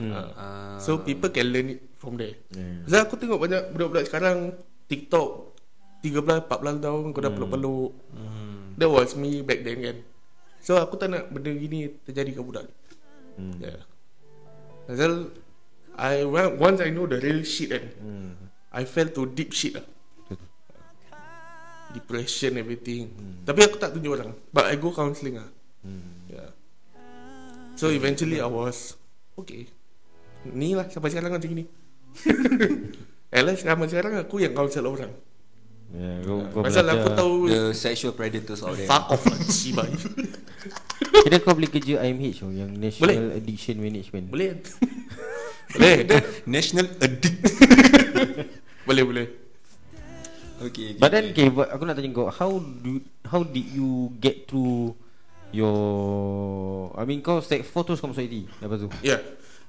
[0.00, 0.16] Hmm.
[0.16, 2.40] Uh, So people can learn it from there.
[2.50, 2.88] Yeah.
[2.88, 4.56] Pasal aku tengok banyak Budak-budak sekarang
[4.88, 5.52] TikTok
[6.00, 6.48] 13-14
[6.80, 7.90] tahun Kau dah peluk-peluk.
[8.10, 9.98] Hmm, That was me back then kan
[10.62, 12.66] So aku tak nak benda gini Terjadi ke budak
[13.32, 13.56] Hmm.
[13.58, 13.80] Yeah
[14.84, 15.32] Pasal
[15.96, 16.22] I
[16.52, 18.36] Once I know the real shit kan Hmm.
[18.72, 19.84] I fell to deep shit lah.
[21.96, 23.12] Depression everything
[23.44, 25.50] Tapi aku tak tunjuk orang But I go counselling lah
[25.82, 26.30] Hmm.
[26.30, 26.54] yeah.
[27.74, 28.94] So eventually I was
[29.34, 29.66] Okay
[30.46, 31.66] Ni lah sampai sekarang macam ni
[33.32, 35.10] Alah sampai sekarang aku yang counsel orang
[35.92, 39.92] Yeah, kau, kau Pasal aku tahu the sexual predators out there Fuck off lah Cibai
[41.28, 44.32] Kira kau boleh kerja IMH oh, Yang National Addiction Management.
[44.32, 44.56] Boleh?
[45.76, 45.96] Boleh.
[46.48, 47.40] National addict
[48.88, 49.26] Boleh boleh.
[50.60, 54.12] Okay, okay But then okay, but aku nak tanya kau How do How did you
[54.16, 54.96] get through
[55.52, 58.88] Your I mean kau 4 terus kau masuk IT Lepas tu?
[59.04, 59.20] Yeah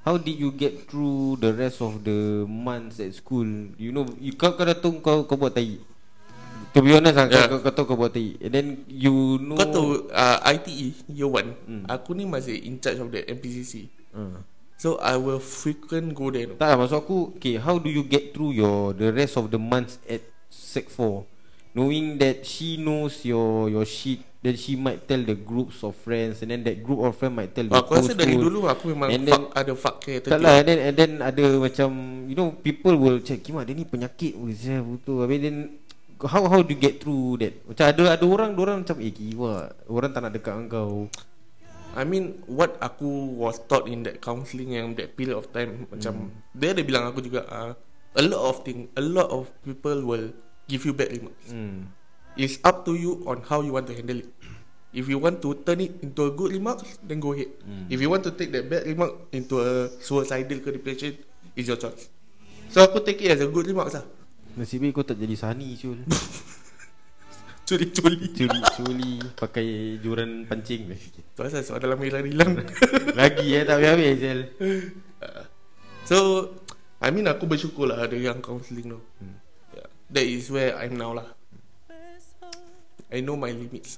[0.03, 3.47] How did you get through The rest of the Months at school?
[3.75, 5.79] You know you, Kau kau datang kau, kau buat tai
[6.73, 7.45] To be honest lah Yeah.
[7.45, 11.05] kau, kau, kau tahu kau buat tai And then you know Kau tahu uh, ITE
[11.05, 13.85] Year 1 Aku ni masih in charge of the MPCC
[14.17, 14.41] uh.
[14.75, 16.57] So I will frequent go there no?
[16.57, 19.61] Tak lah maksud aku Okay how do you get through your The rest of the
[19.61, 21.29] months At sec 4
[21.77, 26.41] Knowing that she knows your Your shit Then she might tell the groups of friends
[26.41, 29.13] And then that group of friends might tell the Aku rasa dari dulu Aku memang
[29.13, 31.89] And fuck, then- Ada fuck care Tak lah and then, and then ada macam
[32.25, 34.33] You know people will check Kimak dia ni penyakit.
[34.35, 35.57] Betul Habis then
[36.23, 37.53] how how do you get through that?
[37.67, 40.93] Macam ada ada orang orang macam eh kiwa, orang tak nak dekat dengan kau.
[41.93, 46.33] I mean what aku was taught in that counselling yang that period of time macam
[46.57, 47.77] dia ada bilang aku juga uh,
[48.17, 50.33] a lot of thing a lot of people will
[50.65, 51.53] give you bad remarks.
[51.53, 51.93] Hmm.
[52.33, 54.29] It's up to you on how you want to handle it.
[54.93, 57.49] If you want to turn it into a good remark, then go ahead.
[57.89, 61.17] If you want to take that bad remark into a suicidal depression,
[61.53, 62.09] it's your choice.
[62.73, 64.05] So aku take it as a good remark lah.
[64.53, 66.05] Nasib baik kau tak jadi sani Syul.
[67.67, 68.29] Curi-curi.
[68.35, 70.93] Curi curi pakai juran pancing
[71.33, 72.61] Tu asal soal dalam hilang hilang.
[73.19, 74.39] Lagi eh tak habis-habis Syul.
[76.05, 76.17] so
[77.01, 78.99] I mean aku bersyukur lah ada yang counselling tu.
[79.73, 79.89] Yeah.
[80.13, 81.27] That is where I'm now lah.
[83.09, 83.97] I know my limits.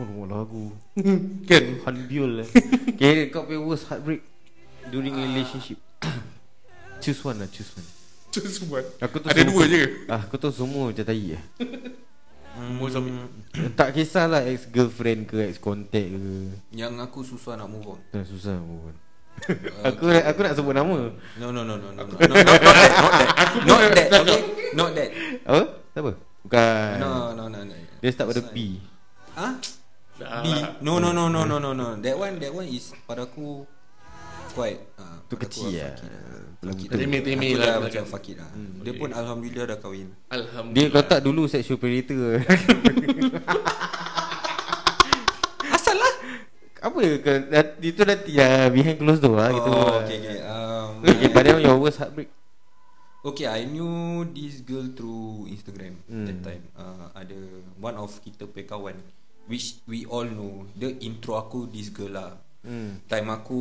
[0.00, 0.72] Oh nama lagu.
[1.50, 1.64] kan?
[1.84, 2.48] Hanbiol lah.
[2.96, 4.24] Okay kau punya worst heartbreak
[4.88, 5.76] during relationship.
[7.04, 7.97] choose one lah choose one.
[8.38, 8.86] Choose one.
[9.02, 9.82] Aku tu Ada semua- dua je?
[10.06, 11.42] Ah, aku tu semua macam tai eh.
[12.58, 13.14] Most of it.
[13.78, 16.34] Tak kisahlah ex girlfriend ke ex contact ke.
[16.74, 18.00] Yang aku susah nak move on.
[18.10, 18.94] Dah susah pun.
[19.86, 21.14] aku aku nak sebut nama.
[21.38, 22.02] No no no no no no.
[22.02, 23.30] no not, not that not that.
[23.62, 24.08] Not that.
[24.10, 24.40] Okay.
[24.74, 25.10] Not that.
[25.46, 25.62] Apa?
[25.94, 26.12] Siapa?
[26.42, 26.94] Bukan.
[26.98, 27.74] No no no no.
[28.02, 28.82] Dia start pada B.
[29.38, 29.54] Ah?
[30.18, 30.42] Dah.
[30.42, 30.46] B.
[30.82, 31.94] No no no no no no no.
[32.02, 33.62] That one that one is pada aku
[34.48, 35.92] quite uh, Tu kecil lah.
[36.58, 37.60] Belum Fakir tu.
[37.60, 38.02] Lah macam.
[38.04, 38.50] fakir lah.
[38.80, 40.08] Dia pun alhamdulillah dah kahwin.
[40.08, 40.90] Dia Alhamdulillah.
[40.90, 42.40] kau tak dulu sexual predator.
[45.68, 46.14] Asal lah.
[46.80, 47.32] Apa ke?
[47.80, 49.70] Itu nanti ya behind closed door lah gitu.
[49.70, 50.38] Oh, okay okay.
[50.42, 52.26] Um, Okay, but then your worst heartbreak.
[53.20, 56.26] Okay, I knew this girl through Instagram Hmm.
[56.26, 56.62] that time.
[56.74, 57.38] Uh, ada
[57.76, 58.96] one of kita punya kawan
[59.46, 60.66] which we all know.
[60.74, 62.34] Dia intro aku this girl lah.
[62.58, 62.98] Hmm.
[63.06, 63.60] Time aku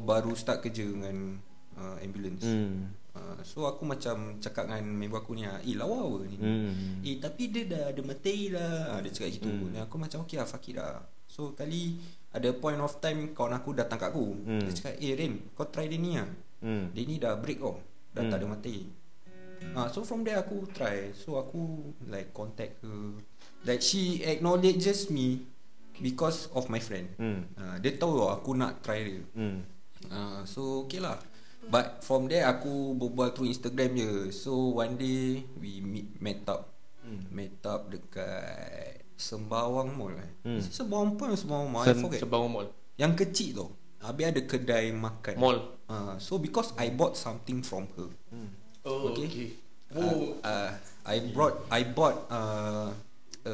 [0.00, 1.36] baru start kerja dengan
[1.74, 2.46] uh, ambulance.
[2.46, 2.94] Hmm.
[3.10, 7.02] Uh, so aku macam cakap dengan member aku ni ah, Eh lawa apa ni Hmm.
[7.02, 9.74] Eh tapi dia dah ada materi lah ah, Dia cakap gitu hmm.
[9.74, 11.98] Dan aku macam okay lah fuck it lah So kali
[12.30, 14.62] ada point of time kawan aku datang kat aku Hmm.
[14.62, 16.30] Dia cakap eh Ren kau try dia ni lah
[16.62, 16.94] Hmm.
[16.94, 17.82] dia ni dah break oh
[18.14, 18.30] Dah Hmm.
[18.30, 18.86] tak ada materi
[19.74, 23.18] ah, So from there aku try So aku like contact her
[23.66, 25.42] Like she acknowledges me
[26.00, 27.40] Because of my friend Hmm.
[27.54, 29.60] ah, Dia tahu oh, aku nak try dia Hmm.
[30.08, 31.20] ah, So okay lah
[31.62, 36.72] But from there aku berbual through Instagram je So one day we meet, met up
[37.00, 37.24] Hmm.
[37.30, 40.30] Met up dekat Sembawang Mall eh.
[40.56, 42.66] Is it Sembawang Mall or Sembawang Mall Sen- forget Sebawang mall.
[42.94, 43.66] Yang kecil tu
[43.98, 45.58] Habis ada kedai makan Mall.
[45.86, 48.08] Ah, So because I bought something from her
[48.80, 49.28] Oh, Okay.
[49.28, 49.48] okay.
[49.92, 50.70] Oh, uh,
[51.02, 52.88] I brought I bought uh,
[53.42, 53.52] a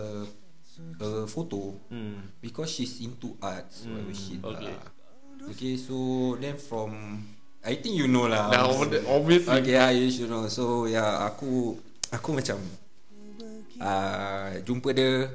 [1.01, 2.21] a photo Hmm.
[2.39, 3.85] because she's into arts.
[3.85, 3.91] Mm.
[3.93, 4.41] Whatever shit.
[4.41, 4.73] Okay.
[4.73, 4.85] lah.
[5.47, 5.95] Okay, so
[6.37, 7.23] then from
[7.63, 8.51] I think you know lah.
[8.67, 9.51] Ob- obviously.
[9.53, 10.47] Okay, yeah, you should know.
[10.47, 11.75] So yeah, aku
[12.11, 12.59] aku macam
[13.79, 15.29] uh, jumpa dia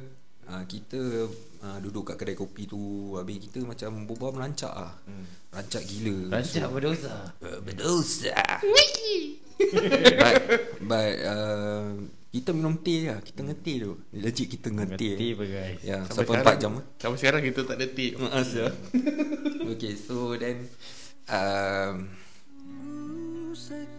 [0.48, 1.28] uh, kita
[1.62, 2.80] uh, duduk kat kedai kopi tu
[3.16, 4.94] habis kita macam berbual merancak ah.
[5.06, 5.26] Hmm.
[5.52, 6.40] Rancak gila.
[6.40, 7.14] Rancak berdosa.
[7.44, 8.36] Uh, berdosa.
[10.22, 10.36] but
[10.82, 11.92] but uh,
[12.32, 13.20] kita minum teh lah.
[13.20, 13.92] Kita ngeteh tu.
[14.16, 15.20] Legit kita ngeteh.
[15.20, 15.80] Ngeteh apa, guys?
[15.84, 16.72] Ya, Sampai sampai 4 sekarang- jam.
[16.74, 16.84] ah.
[16.98, 18.12] Sampai sekarang kita tak ada tip.
[18.16, 18.68] Maaf ya.
[19.72, 20.58] okay, so then
[21.28, 21.96] um,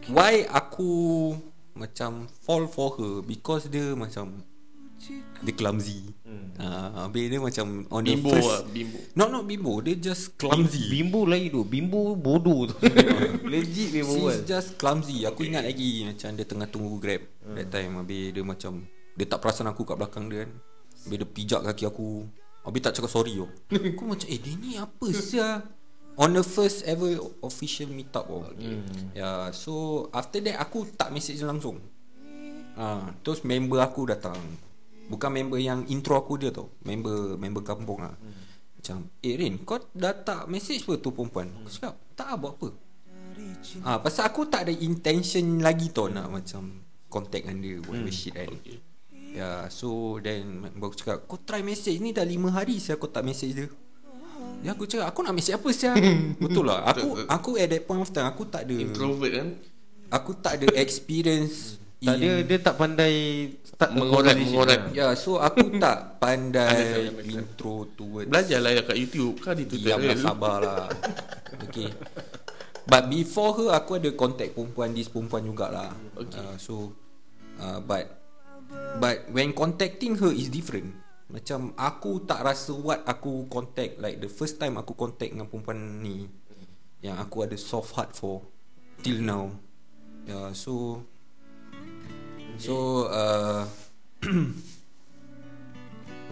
[0.09, 0.93] why aku
[1.73, 4.45] macam fall for her because dia macam
[5.43, 6.15] dia clumsy.
[6.23, 6.55] Hmm.
[6.55, 8.99] Uh, habis dia macam on Bimbo the first lah, bimbo.
[9.19, 10.87] Not not bimbo, dia just clumsy.
[10.89, 11.67] Bimbo lagi tu.
[11.67, 12.77] Bimbo bodoh tu.
[13.53, 14.49] Legit bimbo She's kan.
[14.49, 17.57] just clumsy Aku ingat lagi Macam dia tengah tunggu grab hmm.
[17.61, 18.73] That time Habis dia macam
[19.13, 20.51] Dia tak perasan aku kat belakang dia kan
[21.05, 22.25] Habis dia pijak kaki aku
[22.65, 23.51] Habis tak cakap sorry oh.
[23.93, 25.61] Aku macam Eh dia ni apa sia
[26.17, 28.49] On the first ever Official meet up oh.
[28.49, 28.81] okay.
[29.13, 31.77] yeah, So after that Aku tak message dia langsung
[32.81, 34.41] ha, Terus member aku datang
[35.11, 38.15] Bukan member yang intro aku dia tau Member member kampung lah
[38.79, 42.55] Macam Eh Rin Kau dah tak message apa tu perempuan Aku cakap Tak lah buat
[42.59, 42.69] apa
[43.87, 48.11] Ah, pasal aku tak ada intention lagi tau nak macam contact dengan dia buat hmm.
[48.11, 48.51] shit kan.
[48.51, 48.79] Okay.
[49.33, 53.09] Ya, yeah, so then aku cakap, kau try message ni dah 5 hari saya aku
[53.09, 53.69] tak message dia.
[54.61, 55.93] Ya aku cakap aku nak message apa sia?
[56.43, 56.85] Betul lah.
[56.91, 59.49] Aku aku at that point of time aku tak ada Introvert kan?
[60.13, 63.15] aku tak ada experience Tak dia dia tak pandai
[63.63, 64.91] start Mengorat- mengorat.
[64.91, 70.11] Ya, so aku tak pandai intro towards Belajarlah kat YouTube kan di Diam tutorial.
[70.11, 70.87] lah sabarlah.
[71.63, 71.95] Okay.
[72.83, 75.95] But before her Aku ada contact perempuan This perempuan jugalah.
[76.17, 76.41] Okay.
[76.41, 76.91] uh, So
[77.57, 78.19] uh, But
[78.99, 80.97] But when contacting her Is different.
[81.29, 85.79] Macam Aku tak rasa What aku contact Like the first time Aku contact dengan perempuan
[86.01, 86.27] ni
[86.99, 88.43] Yang aku ada soft heart for
[88.99, 89.55] Till now.
[90.25, 91.05] Yeah so
[92.61, 93.65] So uh,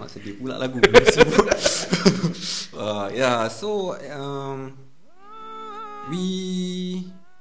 [0.01, 0.81] Mak sedih pula lagu
[2.81, 4.73] uh, Yeah so um,
[6.09, 6.25] We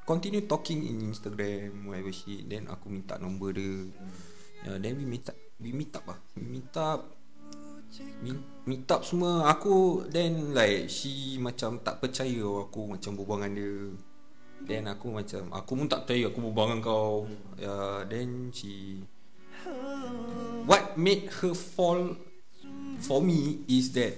[0.04, 3.88] Continue talking in Instagram Whatever shit Then aku minta nombor dia.
[4.68, 6.20] Yeah, Then we meet up We meet up lah.
[6.36, 7.16] We meet up
[8.68, 9.48] meet up semua.
[9.54, 13.74] Aku Then like She macam tak percaya Aku macam berbual dengan dia
[14.66, 17.28] Then aku macam Aku pun tak percaya Aku berbual dengan kau.
[17.56, 19.04] Yeah, Then she
[20.66, 22.16] What made her fall
[23.04, 24.16] For me Is that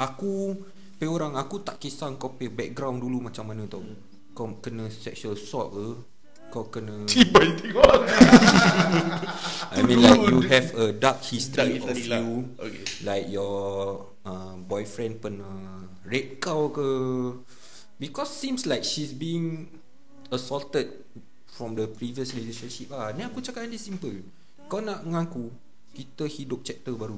[0.00, 0.56] Aku
[1.00, 3.82] Pay orang Aku tak kisah kau pay background dulu Macam mana tau.
[4.34, 5.86] Kau kena sexual assault ke
[6.50, 7.98] Kau kena Tiba tengok.
[9.74, 12.22] I mean like you have a dark history Dark of history lah.
[12.22, 12.34] you.
[12.54, 12.84] Okay.
[13.02, 13.58] Like your
[14.22, 16.88] uh, boyfriend pernah rape kau ke
[18.04, 19.64] Because seems like she's being
[20.28, 20.92] assaulted
[21.48, 24.20] from the previous relationship lah Ni aku cakap dia simple.
[24.68, 25.48] Kau nak mengaku
[25.96, 27.16] kita hidup chapter baru.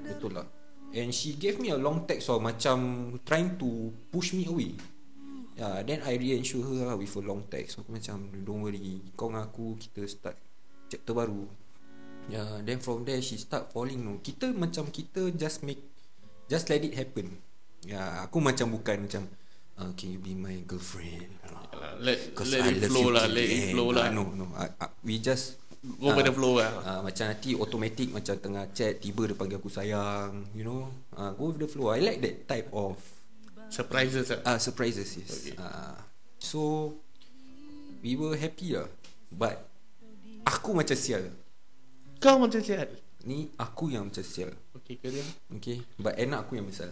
[0.00, 0.48] Betul lah
[0.96, 4.72] And she gave me a long text so macam trying to push me away.
[5.60, 7.76] Yeah, then I reassure her lah with a long text.
[7.76, 10.40] Aku macam don't worry Kau dengan aku kita start
[10.88, 11.44] chapter baru.
[12.32, 14.16] Yeah, then from there she start falling no.
[14.24, 15.84] Kita macam kita just make
[16.48, 17.36] Just let it happen.
[17.84, 19.28] Yeah, aku macam bukan macam
[19.78, 21.28] uh, Can you be my girlfriend?
[22.00, 24.08] Let, Cause let I it flow you lah Let it flow lah.
[24.08, 24.46] Ah, No, no.
[24.56, 25.56] I, I, We just
[26.00, 26.72] Go by the flow lah.
[26.82, 30.82] uh, Macam nanti automatic Macam tengah chat Tiba dia panggil aku sayang You know?
[31.14, 31.94] Uh, Go with the flow.
[31.94, 32.98] I like that type of
[33.70, 34.40] Surprises lah.
[34.44, 35.30] Uh, Surprises yes.
[35.30, 35.54] Okay.
[35.56, 35.94] uh,
[36.42, 36.92] So
[38.02, 38.90] We were happy lah.
[39.30, 39.62] But
[40.46, 41.26] Aku macam sial.
[42.18, 42.88] Kau macam sihat
[43.26, 44.54] Ni aku yang macam sial.
[44.78, 45.82] Okay ke dia Okay?
[45.98, 46.90] But enak aku yang besar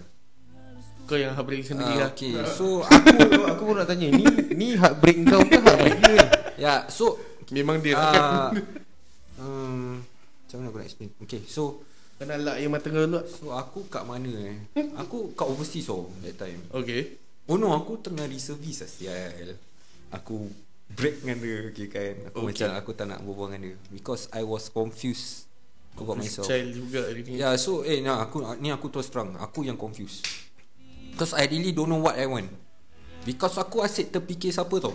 [1.04, 2.32] Kau yang heartbreak sendiri uh, lah Okay.
[2.48, 4.24] So aku Aku, aku pun nak tanya Ni
[4.56, 6.16] ni heartbreak kau ke heartbreak dia?
[6.16, 6.24] Ya
[6.56, 7.20] yeah, so
[7.52, 7.92] Memang dia.
[7.92, 8.50] lah kan uh,
[9.44, 11.10] um, Macam mana aku nak explain?
[11.20, 11.84] Okay so
[12.16, 14.56] Kena lak yang mata kau dulu So aku kat mana eh?
[14.96, 16.64] Aku kat overseas oh That time.
[16.72, 17.20] Okay.
[17.44, 19.60] Oh no aku tengah reservice lah sial
[20.08, 20.48] Aku
[20.88, 22.14] break dengan dia okay, kan?
[22.32, 22.64] Aku Okay.
[22.64, 23.76] macam aku tak nak berbual dengan dia.
[23.92, 25.44] Because I was confused
[25.94, 26.50] About myself.
[26.50, 27.38] Child juga hari ni.
[27.38, 29.36] Yeah so eh nah, aku ni aku terus terang.
[29.38, 30.26] Aku yang confused
[31.14, 32.50] Because I really don't know what I want
[33.22, 34.92] Because aku asyik terfikir siapa tau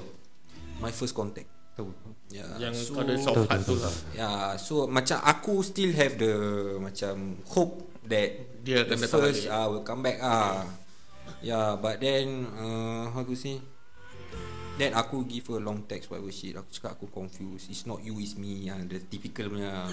[0.84, 1.48] My first contact
[1.80, 1.90] Tahu
[2.30, 6.36] yeah, Yang so, ada soft heart tu lah Yeah, so macam aku still have the
[6.84, 9.56] macam hope that Dia akan the datang first balik.
[9.56, 10.68] ah will come back ah.
[11.40, 13.64] Yeah, but then uh, how to say?
[14.80, 16.56] Then aku give her a long text whatever shit.
[16.56, 17.68] Aku cakap aku confused.
[17.68, 18.68] It's not you, it's me.
[18.72, 19.92] Ah, the typical punya.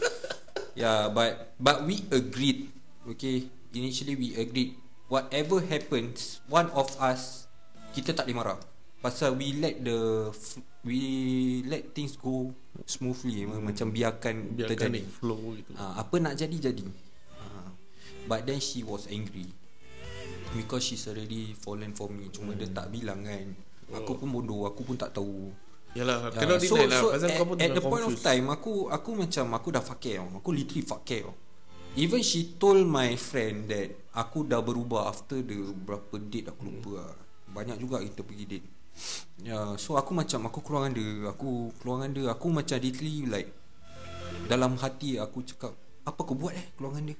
[0.80, 2.72] yeah, but but we agreed.
[3.04, 4.76] Okay, initially we agreed.
[5.08, 7.44] Whatever happens, one of us
[7.92, 8.58] kita tak boleh marah.
[9.04, 10.32] Pasal we let the
[10.80, 11.00] we
[11.68, 12.56] let things go
[12.88, 13.60] smoothly hmm.
[13.60, 15.00] macam biarkan, Biarkan terjadi.
[15.06, 16.88] flow gitu Ah, apa nak jadi jadi.
[17.36, 17.68] Ah,
[18.24, 19.52] but then she was angry
[20.56, 22.32] because she's already fallen for me.
[22.32, 22.64] Cuma hmm.
[22.64, 23.46] dia tak bilang kan.
[23.92, 25.52] Aku pun bodoh, aku pun tak tahu.
[25.94, 28.26] Yalah Ya, Cannot deny lah Pasal at, kau pun at tengah the point of confused
[28.26, 30.18] time aku aku macam aku dah fuck care.
[30.18, 31.28] Aku literally fuck care.
[31.94, 36.90] Even she told my friend that aku dah berubah after the berapa date aku lupa
[37.06, 37.14] lah.
[37.54, 38.66] Banyak juga kita pergi date.
[39.42, 43.26] Ya, so aku macam aku keluar dengan dia, aku keluar dengan dia, aku macam literally
[43.26, 43.50] like
[44.50, 45.74] dalam hati aku cakap
[46.06, 47.18] apa kau buat eh keluar dengan dia.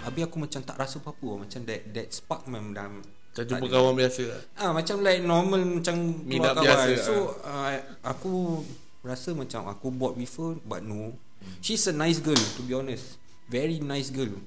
[0.00, 1.38] Habis aku macam tak rasa apa-apa tau.
[1.42, 2.72] Macam that that spark memang
[3.30, 3.74] Kau tak jumpa ada.
[3.78, 5.94] kawan biasa lah Ah macam like normal macam
[6.26, 6.86] Meet keluar up kawan.
[6.90, 7.14] biasa, So
[7.46, 8.32] uh, aku
[9.06, 11.14] rasa macam aku bought with her but no.
[11.62, 13.19] She's a nice girl to be honest.
[13.50, 14.38] Very nice girl.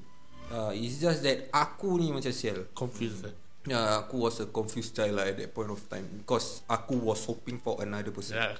[0.47, 2.71] Uh, it's just that aku ni macam sial.
[2.71, 6.67] Confused lah Yeah, aku was a confused child lah at that point of time because
[6.67, 8.35] aku was hoping for another person.
[8.35, 8.59] Ya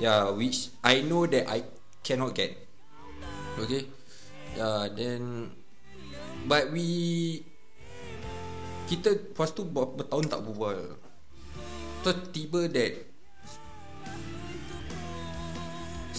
[0.00, 1.68] Yeah, which I know that I
[2.00, 2.56] cannot get.
[3.60, 3.84] Okay.
[4.56, 5.52] Yeah, then
[6.48, 7.44] but we
[8.88, 10.96] kita lepas tu ber- bertahun tak berbual.
[12.00, 13.11] So tiba that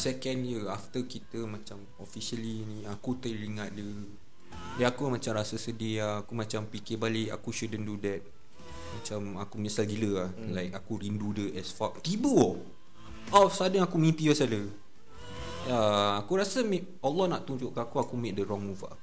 [0.03, 3.87] second year after kita macam officially ni aku teringat dia.
[4.75, 6.27] Dia aku macam rasa sedih lah.
[6.27, 8.19] Aku macam fikir balik aku shouldn't do that.
[8.99, 10.29] Macam aku menyesal gila lah.
[10.35, 10.51] Hmm.
[10.51, 12.03] Like aku rindu dia as fuck.
[12.03, 12.59] Tiba oh.
[13.31, 14.63] Of sudden aku mimpi pasal dia.
[15.63, 15.79] Ya,
[16.19, 16.59] aku rasa
[16.99, 18.99] Allah nak tunjuk ke aku aku make the wrong move lah.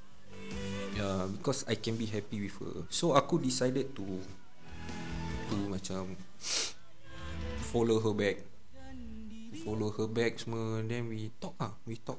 [0.93, 2.85] Ya, because I can be happy with her.
[2.93, 4.05] So aku decided to
[5.49, 6.13] to macam
[7.73, 8.50] follow her back.
[9.61, 12.17] Follow her back semua then we talk ah, we talk.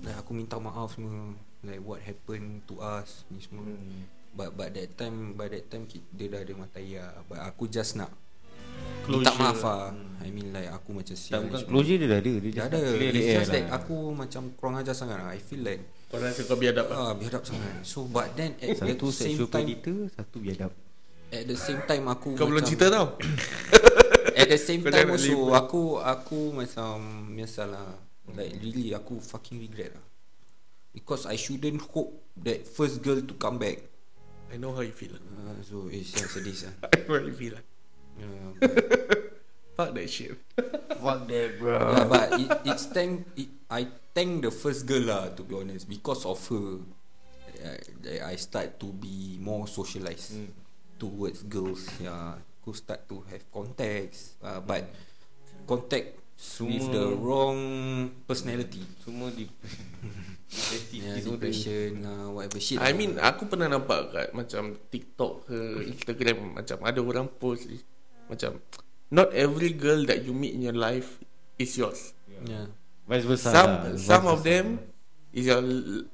[0.00, 3.64] Like aku minta maaf semua like what happened to us ni semua.
[3.64, 4.04] Hmm.
[4.34, 7.04] But but that time by that time dia dah ada mata ya.
[7.28, 8.10] But aku just nak
[9.04, 9.36] minta Closure.
[9.36, 9.92] maaf lah
[10.24, 12.72] I mean like aku macam Tak sial bukan closure dia dah ada Dia Dah just
[12.72, 12.80] ada
[13.12, 13.76] It's just like lah.
[13.76, 17.12] aku macam kurang ajar sangat lah I feel like Kau rasa kau biadab lah ah
[17.12, 20.72] biadab sangat So but then at Satu the same sexual time predator Satu biadab
[21.28, 23.06] At the same time aku Kau belum macam- cerita tau
[24.34, 25.54] At the same time also.
[25.54, 27.94] Aku Aku macam Biasalah.
[28.34, 30.04] Like really Aku fucking regret lah.
[30.94, 33.78] Because I shouldn't hope That first girl to come back.
[34.50, 35.14] I know how you feel.
[35.14, 37.54] Lah uh, So it's yang sedih lah I know how you feel.
[37.54, 37.64] Lah
[38.18, 38.50] uh,
[39.78, 40.38] Fuck that shit.
[41.02, 41.78] Fuck that bro.
[41.78, 45.86] Yeah but it, it's thank it, I thank the first girl lah To be honest.
[45.86, 46.82] Because of her
[47.64, 50.50] I, I start to be More socialized Hmm.
[50.98, 54.88] Towards girls Yeah Aku start to have contacts uh, But
[55.68, 57.58] Contact With Semua- the wrong
[58.24, 59.44] Personality Semua di
[60.96, 65.58] yeah, Depression uh, Whatever shit I mean aku pernah nampak kat macam TikTok ke
[65.92, 67.76] Instagram macam ada orang post ni,
[68.32, 68.56] macam
[69.12, 71.20] not every girl that you meet in your life
[71.60, 72.16] is yours.
[72.48, 72.64] yeah.
[73.04, 73.92] Vice versa Some lah.
[73.92, 74.80] Vice some of them
[75.36, 75.60] is your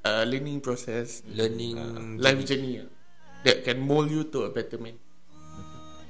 [0.02, 2.82] uh, learning process, Learning uh, life journey
[3.46, 4.98] that can mold you to a better man.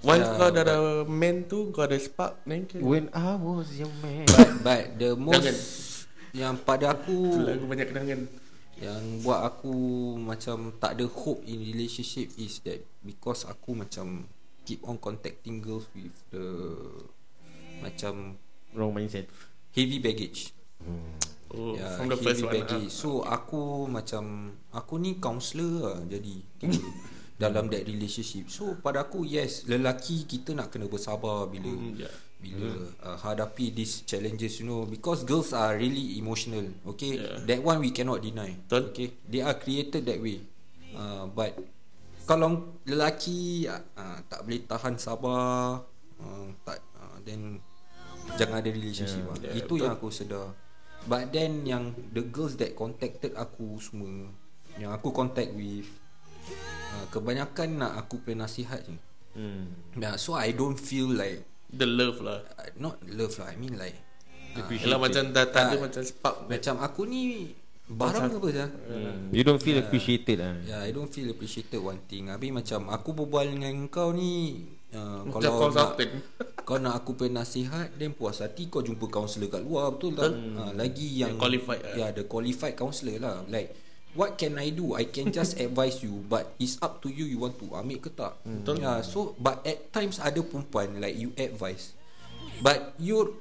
[0.01, 3.69] Once Yeah, kau dah ada man tu Kau ada spark Then can When I was
[3.77, 4.25] young man.
[4.27, 6.09] But, but the most.
[6.33, 8.21] Yang pada aku Tu lagu banyak kenangan.
[8.81, 9.77] Yang buat aku
[10.17, 14.25] Macam tak ada hope In relationship Is that Because aku macam
[14.65, 16.47] Keep on contacting girls With the
[17.81, 18.41] Macam
[18.71, 19.27] Wrong mindset.
[19.75, 20.55] Heavy baggage.
[21.51, 22.89] Oh yeah, From the heavy first one baggage.
[22.89, 22.95] ah.
[22.95, 26.79] So aku macam Aku ni counselor lah Jadi kira,
[27.41, 32.13] Dalam that relationship So pada aku Yes Lelaki kita nak kena bersabar Bila Mm, yeah.
[32.41, 32.73] bila
[33.05, 37.37] uh, hadapi these challenges you know because girls are really emotional okay Yeah.
[37.45, 38.97] that one we cannot deny Betul.
[38.97, 40.41] okay they are created that way
[40.97, 41.53] uh, but
[42.25, 45.85] kalau lelaki uh, tak boleh tahan sabar
[46.17, 47.61] uh, tak uh, then
[48.41, 49.37] jangan ada relationship Yeah.
[49.37, 49.53] yeah.
[49.53, 49.85] Yeah, itu betul.
[49.85, 50.47] yang aku sedar
[51.05, 54.33] but then yang the girls that contacted aku semua
[54.81, 55.85] yang aku contact with
[56.91, 58.95] uh, kebanyakan nak aku punya nasihat je
[59.35, 59.95] hmm.
[59.97, 62.43] yeah, so I don't feel like The love lah.
[62.59, 63.95] Uh, not love lah I mean like
[64.59, 66.51] uh, macam dah tak ada Ah, macam spark.
[66.51, 67.55] macam aku ni
[67.87, 69.31] barang apa sah Hmm.
[69.31, 72.27] You don't feel appreciated lah yeah I don't feel appreciated one thing.
[72.27, 76.11] Habis macam aku berbual dengan kau ni uh, Macam kalau nak, consultant.
[76.67, 80.31] kau nak aku punya nasihat then puas hati kau jumpa kaunselor kat luar betul tak?
[80.35, 81.95] Uh, lagi yang Yang qualified lah.
[81.95, 83.43] yeah the qualified counselor lah.
[83.47, 83.75] Like
[84.15, 87.39] what can I do I can just advise you but it's up to you you
[87.39, 88.83] want to ambil ke tak Betul.
[88.83, 91.95] yeah so but at times ada perempuan like you advise
[92.65, 93.39] but you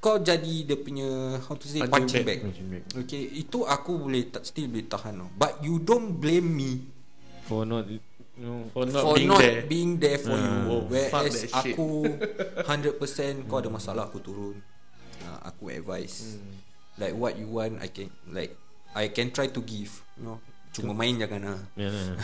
[0.00, 2.40] kau jadi dia punya how to say Punching bag.
[2.40, 3.04] bag.
[3.04, 5.28] Okay, itu aku boleh tak still boleh tahan tau.
[5.36, 6.88] But you don't blame me
[7.44, 7.84] For not
[8.40, 10.56] know, For not for being not there being there for you.
[10.72, 12.08] Oh, fuck Whereas aku
[12.64, 14.56] 100% kau ada masalah aku turun.
[15.20, 16.40] Uh, aku advice.
[16.96, 18.56] Like what you want I can like
[18.94, 20.40] I can try to give, you know.
[20.70, 21.60] Cuma main jangan lah.
[21.74, 22.14] yeah, yeah.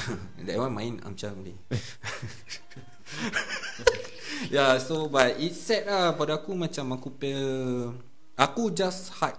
[0.46, 1.54] That one main macam ni.
[4.54, 7.42] yeah, so but it's sad lah pada aku macam aku punya
[8.38, 9.34] aku just heart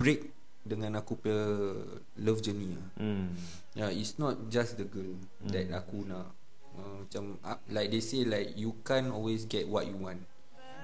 [0.00, 0.32] break
[0.64, 1.76] dengan aku punya
[2.24, 2.88] love journey lah.
[2.96, 3.36] hmm.
[3.76, 5.52] Yeah, it's not just the girl hmm.
[5.52, 6.32] that aku nak.
[6.78, 10.24] Uh, macam uh, like they say like you can't always get what you want.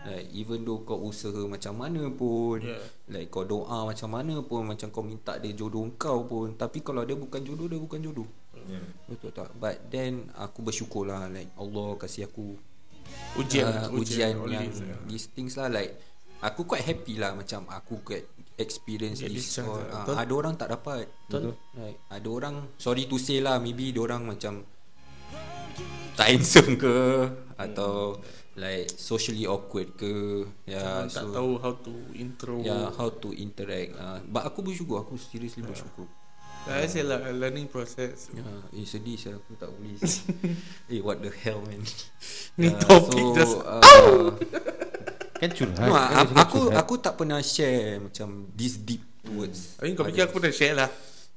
[0.05, 2.84] Like even though kau usaha macam mana pun Yeah.
[3.09, 7.09] Like kau doa macam mana pun Macam kau minta dia jodoh kau pun Tapi kalau
[7.09, 8.28] dia bukan jodoh Dia bukan jodoh
[8.64, 8.84] Yeah.
[9.09, 12.57] Betul tak But then Aku bersyukur lah Like Allah kasih aku
[13.36, 15.00] Ujian uh, Ujian, all yang this, yeah.
[15.05, 15.96] These things lah Like
[16.40, 18.24] Aku quite happy lah Macam aku get
[18.57, 20.14] Experience Get this Ah, betul.
[20.16, 21.57] Ada orang tak dapat Betul.
[21.76, 24.64] like, Ada orang Sorry to say lah Maybe dia orang macam
[26.16, 26.92] Tak handsome ke
[27.55, 28.18] Atau
[28.55, 30.46] Like Socially awkward ke?
[30.62, 32.62] Ya tak so tahu how to intro.
[32.62, 33.98] Ya how to interact.
[33.98, 35.02] Uh, But aku bersyukur.
[35.02, 36.07] Aku seriously bersyukur.
[36.64, 38.32] I say lah learning process.
[38.32, 38.40] Ya,
[38.72, 39.36] eh sedih saya.
[39.36, 39.98] Aku tak boleh.
[40.94, 41.82] eh what the hell man.
[42.62, 44.32] Ni Ya, topik just- uh,
[45.34, 45.84] Kan curhat.
[45.84, 46.78] No, kan a- aku curhat.
[46.78, 49.76] aku tak pernah share macam this deep towards.
[49.82, 50.88] I mean kau fikir aku pernah share lah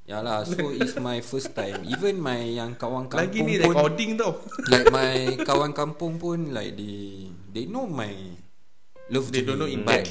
[0.07, 1.83] Ya lah, so it's my first time.
[1.83, 4.39] Even my yang kawan kampung Lagi ni pun, recording tau
[4.71, 8.07] like my kawan kampung pun like they they know my
[9.11, 10.07] love They don't know in but,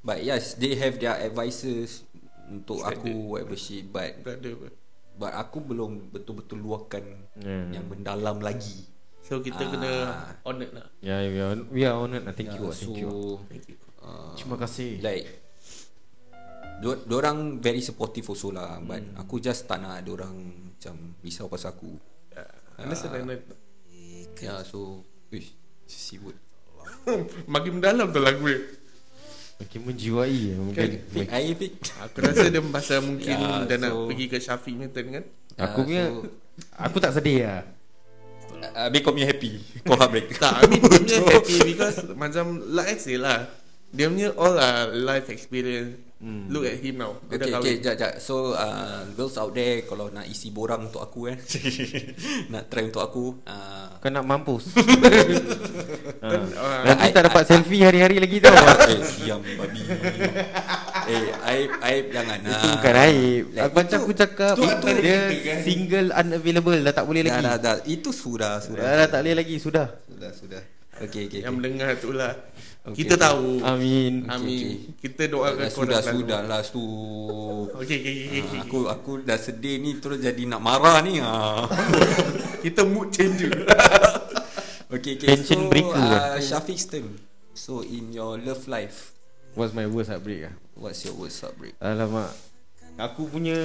[0.00, 2.08] but yes, they have their advices
[2.48, 3.04] untuk Standard.
[3.04, 3.84] aku whatever shit.
[3.92, 4.24] But
[5.20, 7.04] but aku belum betul-betul luahkan
[7.36, 7.76] Yeah.
[7.76, 8.88] yang mendalam lagi.
[9.20, 9.68] So kita Ah.
[9.68, 9.90] kena
[10.40, 12.32] honoured lah Yeah, we are, we are honoured lah.
[12.32, 12.64] Thank you.
[12.64, 13.12] Yeah, ah, Thank so, you.
[13.52, 15.00] Thank you Uh, Terima kasih.
[15.00, 15.43] Like
[16.76, 19.14] do- Diorang very supportive also lah But Hmm.
[19.16, 20.34] aku just tak nak Diorang
[20.70, 21.94] macam Risau pasal aku
[22.30, 22.50] yeah.
[22.76, 23.58] Understand understand.
[24.36, 25.54] Yeah so Wish
[25.84, 26.36] Si word
[27.46, 28.60] Makin mendalam tu lagu dia
[29.54, 30.90] Makin menjiwai eh, mungkin.
[31.06, 31.72] Fik, air fik.
[32.02, 35.24] Aku rasa dia pasal mungkin Ya, Dia nak so- pergi ke Syafiq Newton kan
[35.62, 36.26] Aku Ah, punya so-
[36.74, 37.62] aku tak sedih lah.
[38.74, 39.54] Habis kau punya happy.
[39.82, 40.34] Kau heartbreak.
[40.34, 43.46] Tak, I mean dia punya happy because macam like I say lah.
[43.90, 45.94] Dia punya all are life experience.
[46.24, 46.48] Hmm.
[46.48, 47.20] Look at him now.
[47.22, 47.68] Dia dah Okay, kahwin.
[47.68, 48.12] okay, jap, jap.
[48.16, 51.36] So, uh, girls out there, kalau nak isi borang untuk aku kan,
[52.52, 54.72] nak try untuk aku, uh, Kau nak mampus.
[54.72, 54.80] ha.
[56.24, 58.56] Ah, Nanti I- tak dapat I- selfie hari-hari lagi tau.
[58.88, 59.84] eh, siam babi.
[61.04, 62.38] eh, aib, aib jangan.
[62.40, 62.72] Itu Ah.
[62.72, 63.44] bukan aib.
[63.50, 65.18] Like, Aku macam itu- aku cakap tu- itu tu- dia
[65.60, 67.44] single unavailable dah tak boleh Dah, lagi.
[67.44, 67.76] dah, dah.
[67.84, 68.80] Itu sudah, Dah, sudah.
[68.96, 69.86] dah tak boleh lagi sudah.
[70.06, 70.62] Sudah, sudah.
[70.96, 71.58] Okay, okay, Yang okay.
[71.60, 72.32] mendengar tu lah.
[72.84, 73.24] Okay, Kita okay.
[73.24, 73.48] tahu.
[73.64, 74.12] Amin.
[74.28, 74.92] Amin.
[75.00, 76.84] Kita doakan Dah, kau sudah, sudah lah tu.
[77.80, 78.58] Okay, okay, okay, okay.
[78.60, 81.64] aku aku dah sedih ni terus jadi nak marah ni ah.
[82.64, 83.56] Kita mood changer.
[84.94, 85.28] okay, okay.
[85.32, 87.08] Tension so, breaker uh, Syafiq Stem.
[87.56, 89.16] So in your love life,
[89.56, 90.54] What's my worst heartbreak ah?
[90.76, 91.78] what's your worst heartbreak?
[91.80, 92.36] Alamak.
[93.00, 93.56] Aku punya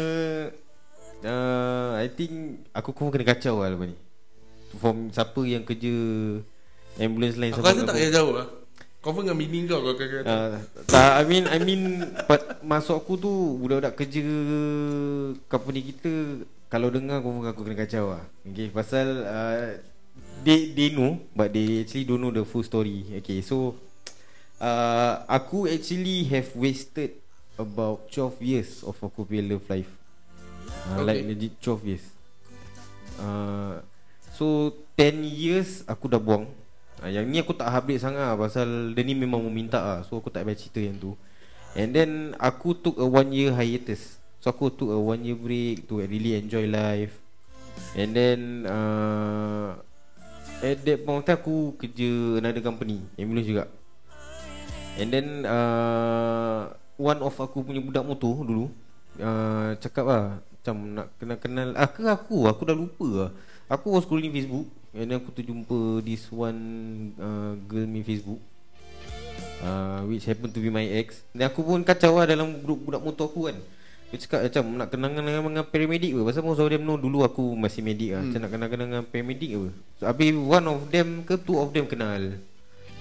[1.27, 3.97] uh, I think aku kau kena kacau lah lepas ni.
[4.79, 5.91] From siapa yang kerja
[7.01, 8.47] ambulance line Aku rasa tak payah jauh lah.
[8.99, 10.27] Kau pun dengan bini kau kau kata.
[10.27, 13.31] Uh, tak, I mean, I mean, pat, masuk aku tu
[13.63, 14.19] budak-budak kerja
[15.47, 18.23] company kita kalau dengar kau aku kena kacau lah.
[18.43, 19.79] Okay, pasal uh,
[20.43, 23.07] they they know but they actually don't know the full story.
[23.23, 23.79] Okay, so
[24.59, 27.23] uh, aku actually have wasted
[27.55, 29.87] about 12 years of aku punya love life.
[30.91, 31.39] Uh, Like Okay.
[31.39, 32.05] legit 12 years.
[33.15, 33.79] Uh,
[34.35, 36.51] so 10 years aku dah buang.
[36.99, 39.99] Uh, yang ni aku tak update sangat lah, pasal dia ni memang meminta lah.
[40.03, 41.15] So aku tak payah cerita yang tu.
[41.77, 44.19] And then aku took a one year hiatus.
[44.43, 47.15] So aku took a one year break to really enjoy life.
[47.95, 49.79] And then uh,
[50.59, 53.65] at that point time aku kerja another company, ambulance juga.
[54.99, 58.67] And then uh, one of aku punya budak motor dulu
[59.23, 63.31] uh, cakap lah macam nak kenal-kenal ah ke aku aku dah lupa lah.
[63.71, 66.59] Aku was scrolling Facebook and then aku terjumpa this one
[67.19, 68.41] uh, girl ni Facebook.
[69.59, 71.19] Uh, which happen to be my ex.
[71.35, 73.57] Dan aku pun kacau lah dalam grup budak motor aku kan.
[74.09, 76.21] Dia cakap macam nak kenal-kenal dengan, dengan paramedic ke?
[76.25, 78.23] Pasal most of them know dulu aku masih medik lah.
[78.23, 78.31] Hmm.
[78.31, 79.69] Macam nak kenal-kenal dengan paramedic ke?
[79.99, 82.39] So, Habis one of them ke two of them kenal.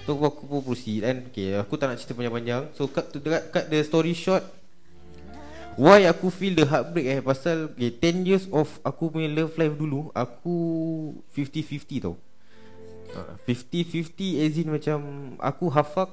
[0.03, 1.17] So aku, aku pun proceed kan.
[1.31, 2.63] Okay aku tak nak cerita panjang-panjang.
[2.75, 4.45] So cut, to, cut, cut the story short
[5.79, 7.19] Why aku feel the heartbreak eh?
[7.23, 10.55] Pasal okay, 10 years of aku punya love life dulu Aku
[11.31, 12.19] 50-50 tau.
[13.15, 14.99] Uh, 50-50 as in macam
[15.39, 16.11] Aku hafak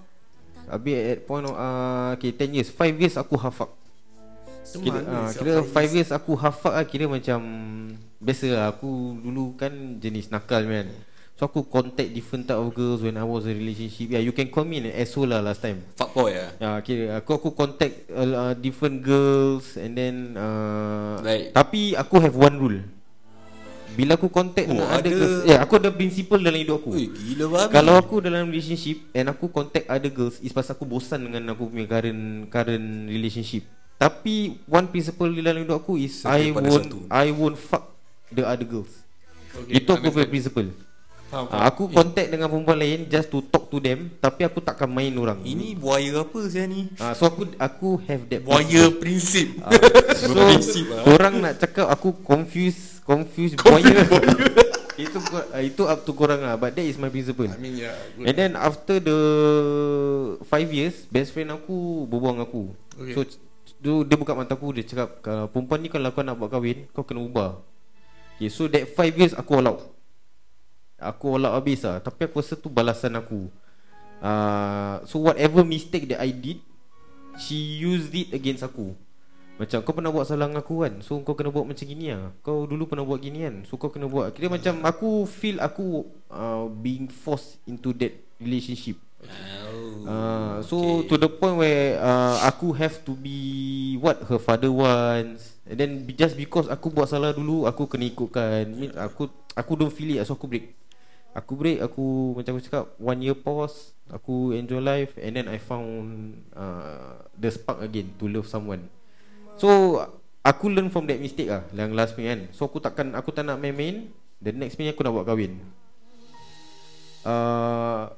[0.71, 3.69] Habis at point of uh, Okay 10 years 5 years aku hafak
[4.71, 6.11] Tu Kira, uh, kira five 5 years.
[6.15, 7.43] aku hafak lah Kira macam
[8.23, 8.67] Biasa lah.
[8.71, 10.89] Aku dulu kan jenis nakal kan
[11.37, 14.33] So aku contact different type of girls When I was in a relationship Yeah you
[14.33, 16.49] can call me an asshole lah last time Fuckboy ah.
[16.57, 22.33] Ya, kira aku aku contact uh, different girls and then uh, Like- tapi aku have
[22.33, 22.81] one rule.
[23.97, 26.93] Bila aku contact Oh, ada- girls, ya yeah, aku ada principle dalam hidup aku.
[26.97, 27.73] Ui, gila babi.
[27.73, 31.69] Kalau aku dalam relationship and aku contact other girls is pasal aku bosan dengan aku
[31.69, 33.65] punya current current relationship.
[33.97, 36.99] Tapi one principle dalam hidup aku is Setia I won't satu.
[37.09, 37.93] I won't fuck
[38.29, 38.93] the other girls.
[39.53, 40.69] Okay, Itu aku punya principle.
[41.37, 44.89] Faham, Ah, aku contact dengan perempuan lain just to talk to them tapi aku takkan
[44.89, 45.37] main orang.
[45.39, 46.89] Ini buaya apa saya ni?
[46.97, 49.53] Ah, so aku aku have that Buaya prinsip.
[49.61, 49.77] Ah,
[50.17, 51.05] so Berprinsip lah.
[51.05, 54.01] korang nak cakap aku confuse confuse buaya.
[54.97, 57.45] itu ko- ah, itu up to korang lah but that is my principle.
[57.45, 57.93] I mean yeah.
[58.17, 58.25] good.
[58.25, 59.19] And then after the
[60.41, 62.73] 5 years best friend aku berbuang aku.
[62.97, 63.13] Okay.
[63.13, 63.37] So c-
[63.77, 66.89] dia, dia buka mata aku dia cakap kalau perempuan ni kalau kau nak buat kahwin
[66.91, 67.61] kau kena ubah.
[68.37, 69.81] Okay, so that 5 years aku all out.
[70.97, 72.01] Aku out habis lah.
[72.01, 73.53] Tapi aku rasa tu balasan aku.
[74.21, 76.65] Uh, So whatever mistake that I did
[77.37, 78.97] She used it against aku.
[79.57, 81.01] Macam kau pernah buat salah dengan aku kan?
[81.01, 82.33] So kau kena buat macam gini lah.
[82.45, 83.65] Kau dulu pernah buat gini kan?
[83.65, 84.37] So kau kena buat.
[84.37, 89.01] Kira macam aku feel aku uh, Being forced into that relationship.
[89.25, 90.05] Oh.
[90.05, 91.09] Uh, so okay.
[91.09, 95.57] to the point where uh, aku have to be what her father wants.
[95.65, 98.69] And then just because aku buat salah dulu aku kena ikutkan.
[98.77, 100.77] Mean aku aku don't feel it so aku break
[101.37, 105.61] aku break aku macam aku cakap one year pause aku enjoy life and then I
[105.61, 108.89] found uh, the spark again to love someone.
[109.61, 110.01] So
[110.41, 112.43] aku learn from that mistake ah yang last minute kan.
[112.57, 114.09] So aku takkan aku tak nak main-main
[114.41, 115.61] the next minute aku nak buat kahwin.
[117.27, 118.09] Uh,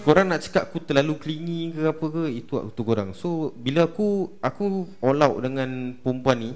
[0.00, 4.32] Korang nak cakap aku terlalu clingy ke apa ke Itu tu korang So bila aku
[4.40, 6.50] Aku all out dengan perempuan ni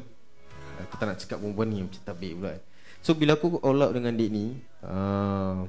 [0.80, 2.56] Aku tak nak cakap perempuan ni Macam tabik pula
[3.04, 5.68] So bila aku all out dengan dek ni uh,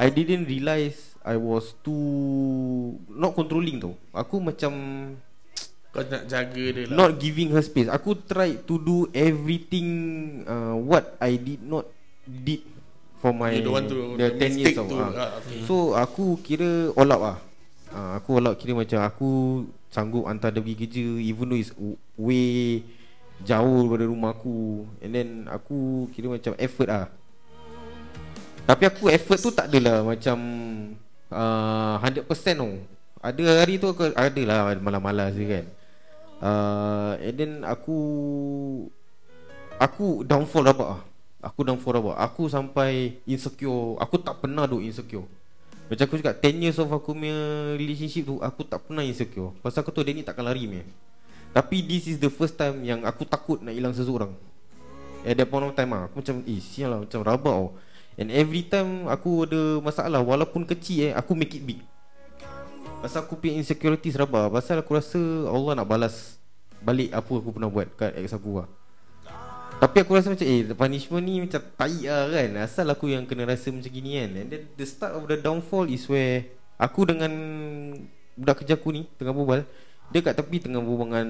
[0.00, 4.72] I didn't realise I was too Not controlling tau Aku macam
[5.92, 9.88] Kau nak jaga dia lah Not giving her space Aku try to do everything
[10.48, 11.84] uh, What I did not
[12.24, 12.64] Did
[13.20, 15.12] For my You don't want to- The the 10 years tau tu, ah.
[15.12, 15.60] ah, okay.
[15.68, 17.36] So aku kira All out lah
[17.92, 19.28] uh, Aku all out kira macam Aku
[19.92, 21.76] Sanggup hantar dia pergi kerja Even though it's
[22.16, 22.80] Way
[23.40, 24.84] Jauh daripada rumah aku.
[25.00, 27.06] And then Aku kira macam Effort lah
[28.68, 30.38] Tapi aku effort tu tak adalah Macam
[31.32, 32.72] uh, 100% tau
[33.24, 35.64] Ada hari tu aku Ada lah malas-malas je kan.
[36.40, 37.96] Uh, And then aku
[39.80, 41.00] Aku downfall rapat lah
[41.40, 43.96] Aku downfall rapat Aku sampai insecure.
[43.96, 45.24] Aku tak pernah duk insecure.
[45.88, 47.34] Macam aku cakap 10 years of aku punya
[47.80, 49.56] relationship tu Aku tak pernah insecure.
[49.64, 50.84] Pasal aku tahu dia ni takkan lari punya
[51.50, 54.30] Tapi this is the first time Yang aku takut nak hilang seseorang.
[55.26, 57.68] At that point of time lah Aku macam Eh sial lah Macam rabak tau.
[58.16, 61.80] And every time Aku ada masalah Walaupun kecil eh Aku make it big.
[63.00, 64.52] Pasal aku punya insecurities rabak.
[64.52, 65.18] Pasal aku rasa
[65.50, 66.38] Allah nak balas
[66.80, 68.68] Balik apa aku pernah buat Kat ex aku lah
[69.82, 72.50] Tapi aku rasa macam Eh punishment ni macam tai lah kan?
[72.62, 74.30] Asal aku yang kena rasa macam gini kan?
[74.38, 76.46] And then the start of the downfall is where
[76.80, 77.32] Aku dengan
[78.38, 79.68] Budak kerja aku ni Tengah berbual
[80.10, 81.28] Dia kat tepi tengah berbual dengan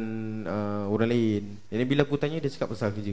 [0.49, 1.61] uh, Orang lain.
[1.69, 3.13] Then bila aku tanya Dia cakap pasal kerja.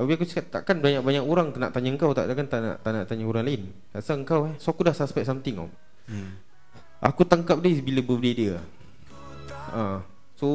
[0.00, 2.16] Habis aku cakap Takkan banyak-banyak orang Nak tanya kau?
[2.16, 3.62] Tak Takkan tak nak, tak nak tanya orang lain?
[3.92, 4.54] Asal kau eh?
[4.56, 5.70] So aku dah suspect something tau
[6.04, 6.36] Hmm.
[7.00, 8.54] Aku tangkap dia bila birthday dia.
[9.72, 10.04] Ha.
[10.36, 10.48] So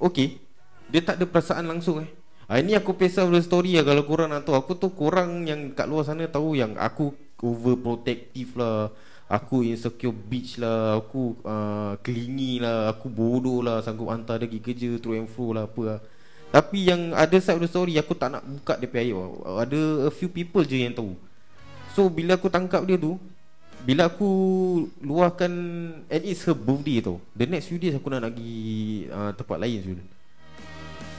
[0.00, 0.40] Okay.
[0.88, 2.08] Dia tak ada perasaan langsung eh.
[2.48, 4.56] Ha, Ini aku pesal the story lah Kalau korang nak tahu.
[4.56, 7.12] Aku tu korang yang kat luar sana tahu Yang aku
[7.44, 8.88] overprotective lah
[9.26, 14.62] Aku insecure bitch lah Aku uh, clingy lah Aku bodoh lah Sanggup hantar dia pergi
[14.62, 15.98] kerja Through and fro lah apa lah.
[16.54, 19.18] Tapi yang ada side of the story Aku tak nak buka dia punya.
[19.66, 21.18] Ada a few people je yang tahu.
[21.98, 23.18] So bila aku tangkap dia tu
[23.82, 24.30] Bila aku
[25.02, 25.50] luahkan
[26.06, 27.18] And it's her birthday tau.
[27.34, 29.98] The next few days aku nak pergi uh, tempat lain Zul.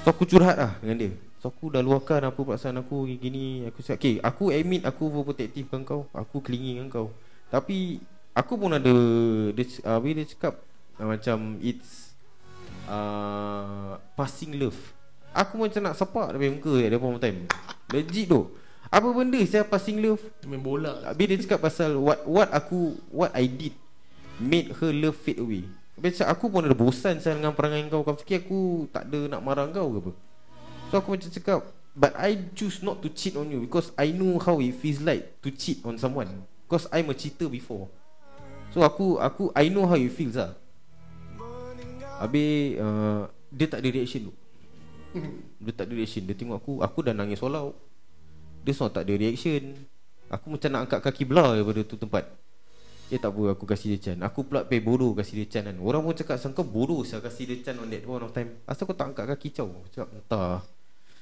[0.08, 1.12] So aku curhat lah dengan dia.
[1.44, 3.68] So aku dah luahkan apa perasaan aku gini.
[3.68, 6.08] Aku cakap okay aku admit aku overprotective dengan kau.
[6.16, 7.12] Aku clingy dengan kau
[7.48, 8.04] Tapi
[8.36, 8.96] aku pun ada
[9.56, 10.60] Dia, uh, dia cakap
[11.00, 12.12] uh, Macam it's
[12.92, 14.78] uh, Passing love.
[15.38, 17.40] Aku macam nak sepak dia punya muka At that point of time.
[17.94, 18.42] Legit tu.
[18.88, 20.24] Apa benda saya passing love?
[20.48, 21.04] Main bola.
[21.06, 23.76] Habis dia cakap pasal What what aku What I did
[24.42, 25.68] Made her love fade away.
[26.00, 28.02] Habis cakap aku pun ada bosan saya dengan perangai kau.
[28.02, 30.12] Kau fikir aku tak ada nak marah kau ke apa?
[30.90, 31.60] So aku macam cakap
[31.98, 35.42] But I choose not to cheat on you Because I know how it feels like
[35.44, 37.88] To cheat on someone Because I'm a cheater before.
[38.76, 40.52] So aku aku I know how it feels lah
[42.20, 44.34] Habis uh, Dia tak ada reaction tu.
[45.64, 46.28] Dia tak ada reaction.
[46.28, 47.72] Dia tengok aku Aku dah nangis out.
[48.68, 49.80] Dia semua tak ada reaction.
[50.28, 52.28] Aku macam nak angkat kaki belah daripada tu tempat.
[53.08, 55.80] Dia tak apa aku kasih dia can Aku pula pay bodoh kasih dia can kan.
[55.80, 58.60] Orang pun cakap Sangka bodoh saya kasih dia can on that point of time.
[58.68, 59.72] Asal kau tak angkat kaki caw?
[59.72, 60.60] Aku Cakap entah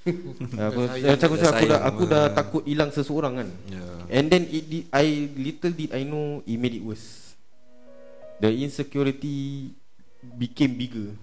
[0.70, 3.95] aku, macam aku cakap aku dah, aku dah takut hilang seseorang kan Yeah.
[4.06, 7.34] And then it did, I little did I know it made it worse.
[8.38, 9.74] The insecurity
[10.38, 11.18] became bigger.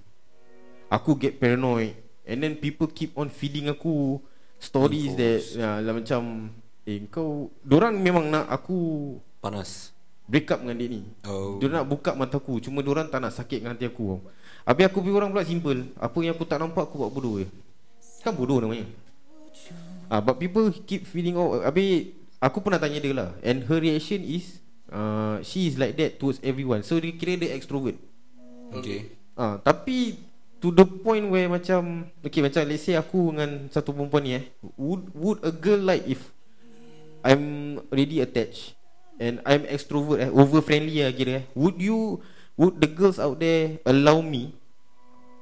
[0.91, 1.95] Aku get paranoid
[2.27, 4.19] and then people keep on feeding aku
[4.59, 6.51] stories that ya, lah macam
[6.83, 9.95] eh kau dorang memang nak aku Panas.
[10.27, 11.03] break up dengan dia ni.
[11.27, 11.63] Oh.
[11.63, 14.23] Dia nak buka mata aku Cuma dorang tak nak sakitkan hati aku
[14.63, 17.51] Habis aku pergi orang pula simple Apa yang aku tak nampak aku buat bodoh je
[18.23, 18.87] Kan bodoh namanya.
[20.07, 23.31] Ah, But people keep feeling oh, Habis Aku pernah tanya dia lah.
[23.43, 26.87] And her reaction is uh, She is like that towards everyone.
[26.87, 27.99] So dia kira dia extrovert.
[28.75, 29.15] Okay.
[29.35, 30.19] Ah, Tapi
[30.63, 34.45] To the point where macam Okay macam let's say aku dengan Satu perempuan ni eh
[34.79, 36.31] Would, would a girl like if
[37.27, 38.79] I'm already attached
[39.19, 41.45] And I'm extrovert eh Over friendly lah kira eh?
[41.59, 42.23] Would you
[42.55, 44.55] Would the girls out there Allow me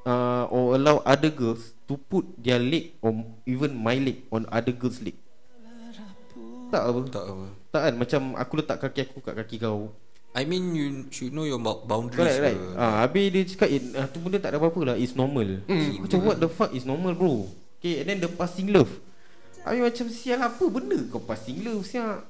[0.09, 3.11] uh, Or allow other girls To put their leg Or
[3.45, 5.19] even my leg On other girls leg
[6.71, 7.45] Tak apa Tak apa.
[7.69, 9.91] Tak kan Macam aku letak kaki aku Kat kaki kau
[10.31, 12.15] I mean you should know your bou- boundaries.
[12.15, 12.79] Correct right ke.
[12.79, 16.07] ah, Habis dia cakap eh, ah, Tu benda tak ada apa-apa lah It's normal Hmm.
[16.07, 18.95] Macam what the fuck is normal bro Okay and then the passing love
[19.61, 22.23] Habis macam sial apa benda kau passing love sial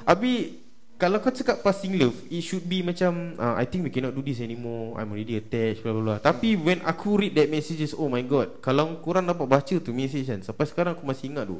[0.00, 0.54] Habis
[1.00, 4.20] Kalau kau cakap passing love It should be macam ah, I think we cannot do
[4.20, 5.00] this anymore.
[5.00, 8.60] I'm already attached blah blah blah Tapi when aku read that messages Oh my god.
[8.60, 11.56] Kalau korang dapat baca tu message kan Sampai sekarang aku masih ingat tu.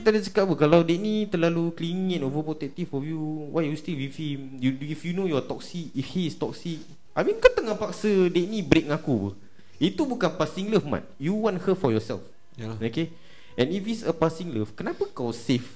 [0.00, 3.76] Kita dia cakap apa Kalau dia ni terlalu clingy and overprotective of you Why you
[3.76, 4.56] still with him?
[4.56, 6.80] You, If you know you're toxic If he is toxic
[7.12, 9.30] I mean kau tengah paksa Dia ni break dengan aku apa.
[9.76, 12.24] Itu bukan passing love Mat You want her for yourself.
[12.56, 12.80] Yalah.
[12.80, 13.12] Okay?
[13.60, 15.68] And if it's a passing love Kenapa kau save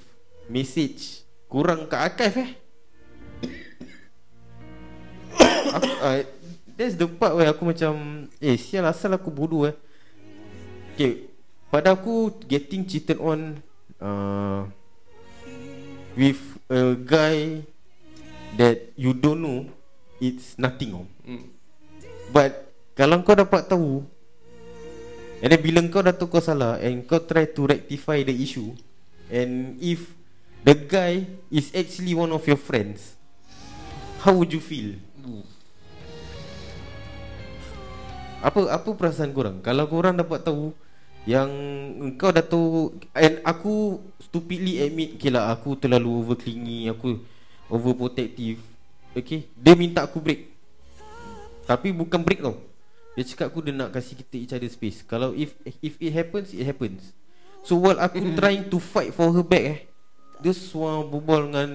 [0.49, 2.68] Message Kurang kat archive eh
[5.73, 6.19] aku, uh,
[6.79, 9.75] That's the part where aku macam Eh sial asal aku bodoh eh
[10.95, 11.27] Okay
[11.67, 13.59] Pada aku Getting cheated on
[13.99, 14.63] uh,
[16.15, 16.39] With
[16.71, 17.67] a guy
[18.55, 19.59] That you don't know
[20.23, 21.07] It's nothing oh.
[21.27, 21.51] Hmm.
[22.31, 24.07] But Kalau kau dapat tahu
[25.43, 28.71] And then bila kau dah tahu kau salah And kau try to rectify the issue
[29.27, 30.15] And if
[30.63, 33.19] The guy Is actually one of your friends
[34.23, 34.95] How would you feel?
[38.39, 39.59] Apa apa perasaan korang?
[39.59, 40.71] Kalau korang dapat tahu
[41.27, 41.51] yang
[41.99, 47.19] engkau dah tahu and aku stupidly admit okay lah aku terlalu over clingy, aku
[47.67, 48.63] overprotective.
[49.11, 50.47] Okay, dia minta aku break.
[51.67, 52.55] Tapi bukan break tau.
[53.19, 55.03] Dia cakap aku dia nak kasih kita each other space.
[55.03, 57.11] Kalau if if it happens, it happens.
[57.67, 59.79] So while aku trying to fight for her back eh,
[60.39, 61.69] dia semua berbual dengan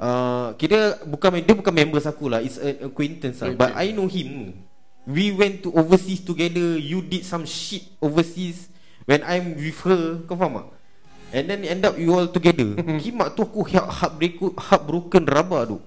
[0.00, 3.52] uh, kira bukan dia bukan members aku lah, it's an acquaintance lah.
[3.52, 4.56] But I know him.
[5.06, 8.66] We went to overseas together You did some shit overseas
[9.06, 10.68] When I'm with her Kau faham tak?
[11.30, 15.78] And then end up you all together Kimak tu aku heart- heartbreak, heartbroken rabak tu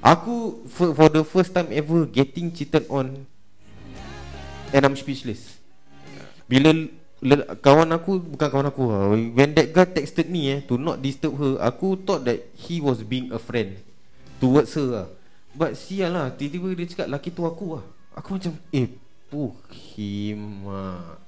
[0.00, 3.28] Aku for, for the first time ever Getting cheated on
[4.72, 5.60] And I'm speechless
[6.48, 6.88] Bila
[7.20, 9.12] le- Kawan aku Bukan kawan aku lah.
[9.12, 13.04] When that guy texted me eh To not disturb her Aku thought that He was
[13.04, 13.76] being a friend
[14.40, 15.08] Towards her lah
[15.52, 17.84] But sial lah Tiba-tiba dia cakap Laki tu aku lah.
[18.16, 18.88] Aku macam Eh
[19.28, 21.20] Puh Hima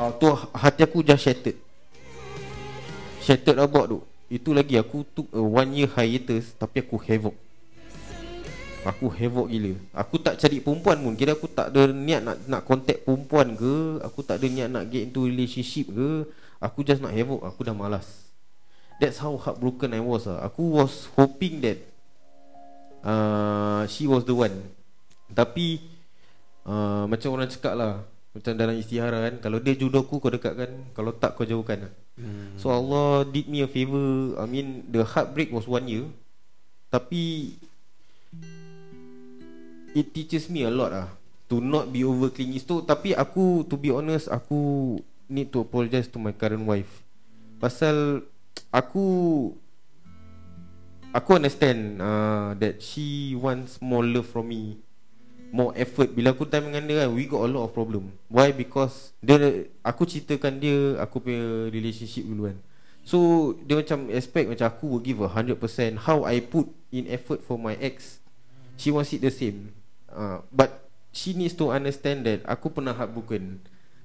[0.00, 1.60] Ah, tu hati aku just shattered.
[3.20, 4.00] Shattered about tu.
[4.32, 7.36] Itu lagi aku took a one year hiatus Tapi aku havoc.
[8.80, 9.76] Aku havoc gila.
[9.92, 11.12] Aku tak cari perempuan pun.
[11.12, 14.00] Kira aku tak ada niat nak nak contact perempuan ke?
[14.08, 16.24] Aku tak ada niat nak get into relationship ke?
[16.56, 17.44] Aku just nak havoc.
[17.44, 18.08] Aku dah malas.
[18.96, 20.48] That's how heartbroken I was lah.
[20.48, 21.76] Aku was hoping that
[23.04, 24.54] uh, She was the one.
[25.30, 25.80] Tapi
[26.66, 28.02] uh, Macam orang cakap lah
[28.34, 30.92] Macam dalam istihara kan Kalau dia jodoh aku kau dekatkan.
[30.92, 31.88] Kalau tak kau jauhkan.
[31.88, 32.58] Lah hmm.
[32.60, 36.06] So Allah did me a favour I mean the heartbreak was one year.
[36.90, 37.54] Tapi
[39.90, 41.08] It teaches me a lot lah
[41.50, 42.62] To not be over clingy.
[42.62, 44.98] So, Tapi aku To be honest Aku
[45.30, 47.06] Need to apologize to my current wife.
[47.62, 48.26] Pasal
[48.70, 49.02] Aku
[51.10, 54.78] Aku understand uh, That she wants more love from me.
[55.50, 56.14] More effort.
[56.14, 58.14] Bila aku time dengan dia kan We got a lot of problem.
[58.30, 58.54] Why?
[58.54, 62.58] Because dia, Aku ceritakan dia Aku punya relationship dulu kan.
[63.02, 63.18] So
[63.66, 67.58] Dia macam expect Macam aku will give a 100% How I put in effort for
[67.58, 68.22] my ex.
[68.78, 69.74] She wants it the same.
[70.06, 73.58] Uh, But She needs to understand that Aku pernah heartbroken.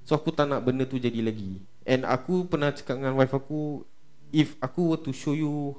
[0.06, 1.62] So aku tak nak benda tu jadi lagi.
[1.82, 3.86] And aku pernah cakap dengan wife aku
[4.34, 5.78] If aku were to show you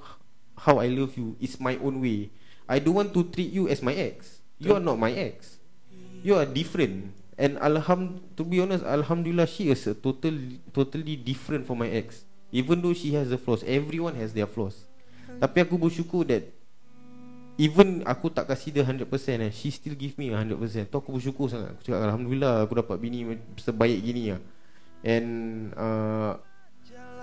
[0.58, 2.34] How I love you It's my own way.
[2.68, 4.42] I don't want to treat you as my ex.
[4.58, 5.62] You are not my ex.
[6.26, 7.14] You are different.
[7.38, 10.34] And alham To be honest Alhamdulillah She is a total
[10.74, 12.26] Totally different from my ex.
[12.50, 14.90] Even though she has the flaws Everyone has their flaws.
[15.38, 16.50] Tapi aku bersyukur that
[17.58, 19.06] Even aku tak kasih dia 100%
[19.42, 20.58] eh, She still give me 100%
[20.90, 21.78] Tu aku bersyukur sangat.
[21.78, 24.42] Aku cakap Alhamdulillah Aku dapat bini Sebaik gini lah
[25.06, 25.30] And
[25.78, 26.42] uh,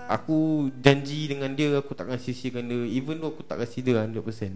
[0.05, 2.85] Aku janji dengan dia Aku takkan sisihkan dia.
[2.85, 4.53] Even though aku tak kasih dia 100%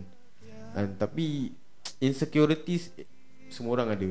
[0.77, 1.55] And, Tapi
[1.97, 2.93] Insecurities
[3.49, 4.09] Semua orang ada.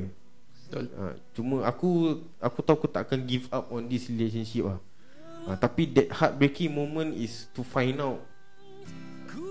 [0.67, 0.85] Betul.
[0.99, 4.79] uh, Cuma aku Aku tahu aku tak akan give up On this relationship lah
[5.47, 8.19] uh, Tapi that heartbreaking moment Is to find out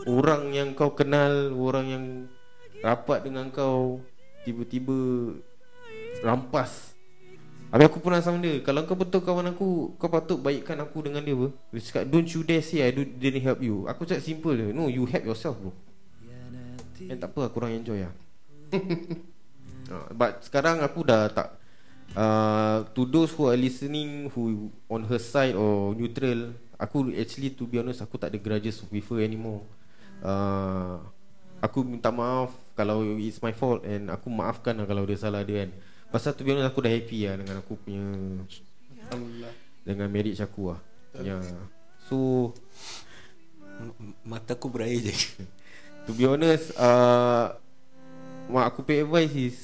[0.03, 2.05] Orang yang kau kenal Orang yang
[2.83, 4.03] Rapat dengan kau
[4.43, 4.95] Tiba-tiba
[6.25, 6.96] Rampas
[7.68, 8.63] Habis aku pernah sama dia.
[8.63, 11.51] Kalau kau betul kawan aku Kau patut baikkan aku dengan dia bro.
[11.76, 13.84] Dia cakap Don't you dare say I do, didn't help you.
[13.91, 14.72] Aku cakap simple je.
[14.72, 15.76] No you help yourself bro.
[17.07, 18.13] And tak apa aku orang enjoy lah.
[19.91, 21.55] Uh, But sekarang aku dah tak
[22.15, 27.63] uh, To those who are listening Who on her side or neutral Aku actually to
[27.68, 29.63] be honest Aku tak ada grudges with her anymore.
[30.24, 31.03] Uh,
[31.63, 35.68] Aku minta maaf Kalau it's my fault And aku maafkan lah Kalau dia salah dia
[35.68, 35.72] kan
[36.08, 38.03] Pasal be honest Aku dah happy lah Dengan aku punya
[39.08, 39.53] Alhamdulillah.
[39.88, 40.80] Dengan marriage aku lah.
[41.20, 41.39] Ya.
[41.39, 41.64] Yeah.
[42.08, 42.51] So
[44.26, 45.14] Mata aku berair je.
[46.08, 47.55] To be honest uh,
[48.47, 49.58] Mak aku pay advice is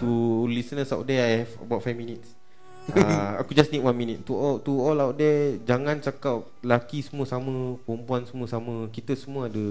[0.00, 2.32] To listeners out there I have about 5 minutes.
[2.84, 4.20] Uh, Aku just need 1 minute.
[4.28, 8.92] To all, to all out there Jangan cakap Laki semua sama Perempuan semua sama.
[8.92, 9.64] Kita semua ada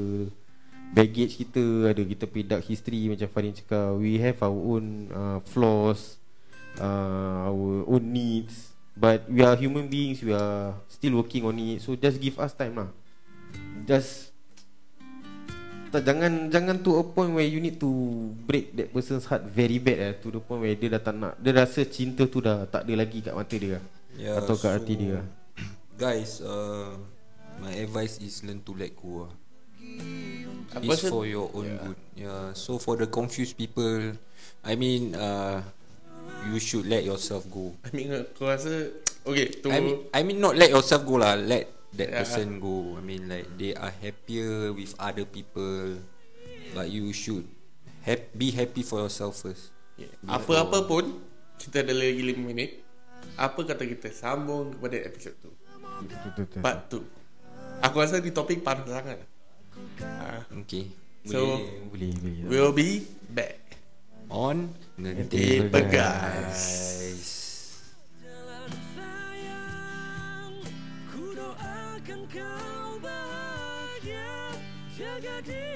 [0.91, 6.19] Baggage kita Ada kita dark history Macam Fadin cakap We have our own uh, Flaws
[6.77, 11.79] uh, Our own needs But we are human beings We are Still working on it
[11.79, 12.89] So just give us time lah
[13.87, 14.33] Just
[15.93, 17.85] tak jangan jangan to a point where you need to
[18.49, 21.37] break that person's heart very bad eh to the point where dia dah tak nak
[21.37, 23.77] dia rasa cinta tu dah tak ada lagi kat mata dia
[24.17, 25.21] Yeah, atau kat so- hati dia
[25.93, 26.97] Guys, uh,
[27.61, 29.29] my advice is learn to let go.
[29.29, 29.31] ah.
[30.73, 31.99] Aku rasa for your own good.
[32.17, 32.53] Yeah.
[32.57, 34.17] So for the confused people,
[34.65, 35.61] I mean, uh,
[36.49, 37.77] you should let yourself go.
[37.85, 38.89] I mean aku rasa
[39.23, 41.37] Okay tu I mean, I mean not let yourself go lah.
[41.37, 42.19] Let that Yeah.
[42.25, 42.97] person go.
[42.97, 46.01] I mean like they are happier with other people,
[46.73, 47.45] but you should
[48.01, 49.69] hap- be happy for yourself first.
[49.95, 50.09] yeah.
[50.25, 51.21] Apa-apa pun
[51.53, 52.81] Kita ada lagi 5 minit
[53.37, 55.53] Apa kata kita sambung kepada episod tu
[56.59, 59.21] Part 2 Aku rasa di topik panas sangat
[60.03, 60.43] Ah.
[60.63, 61.55] Okay So
[61.87, 62.49] boleh, boleh, boleh.
[62.51, 63.79] We'll be back.
[64.27, 64.67] On
[64.99, 66.59] Nanti Pegas.
[74.93, 75.72] Jaga diri.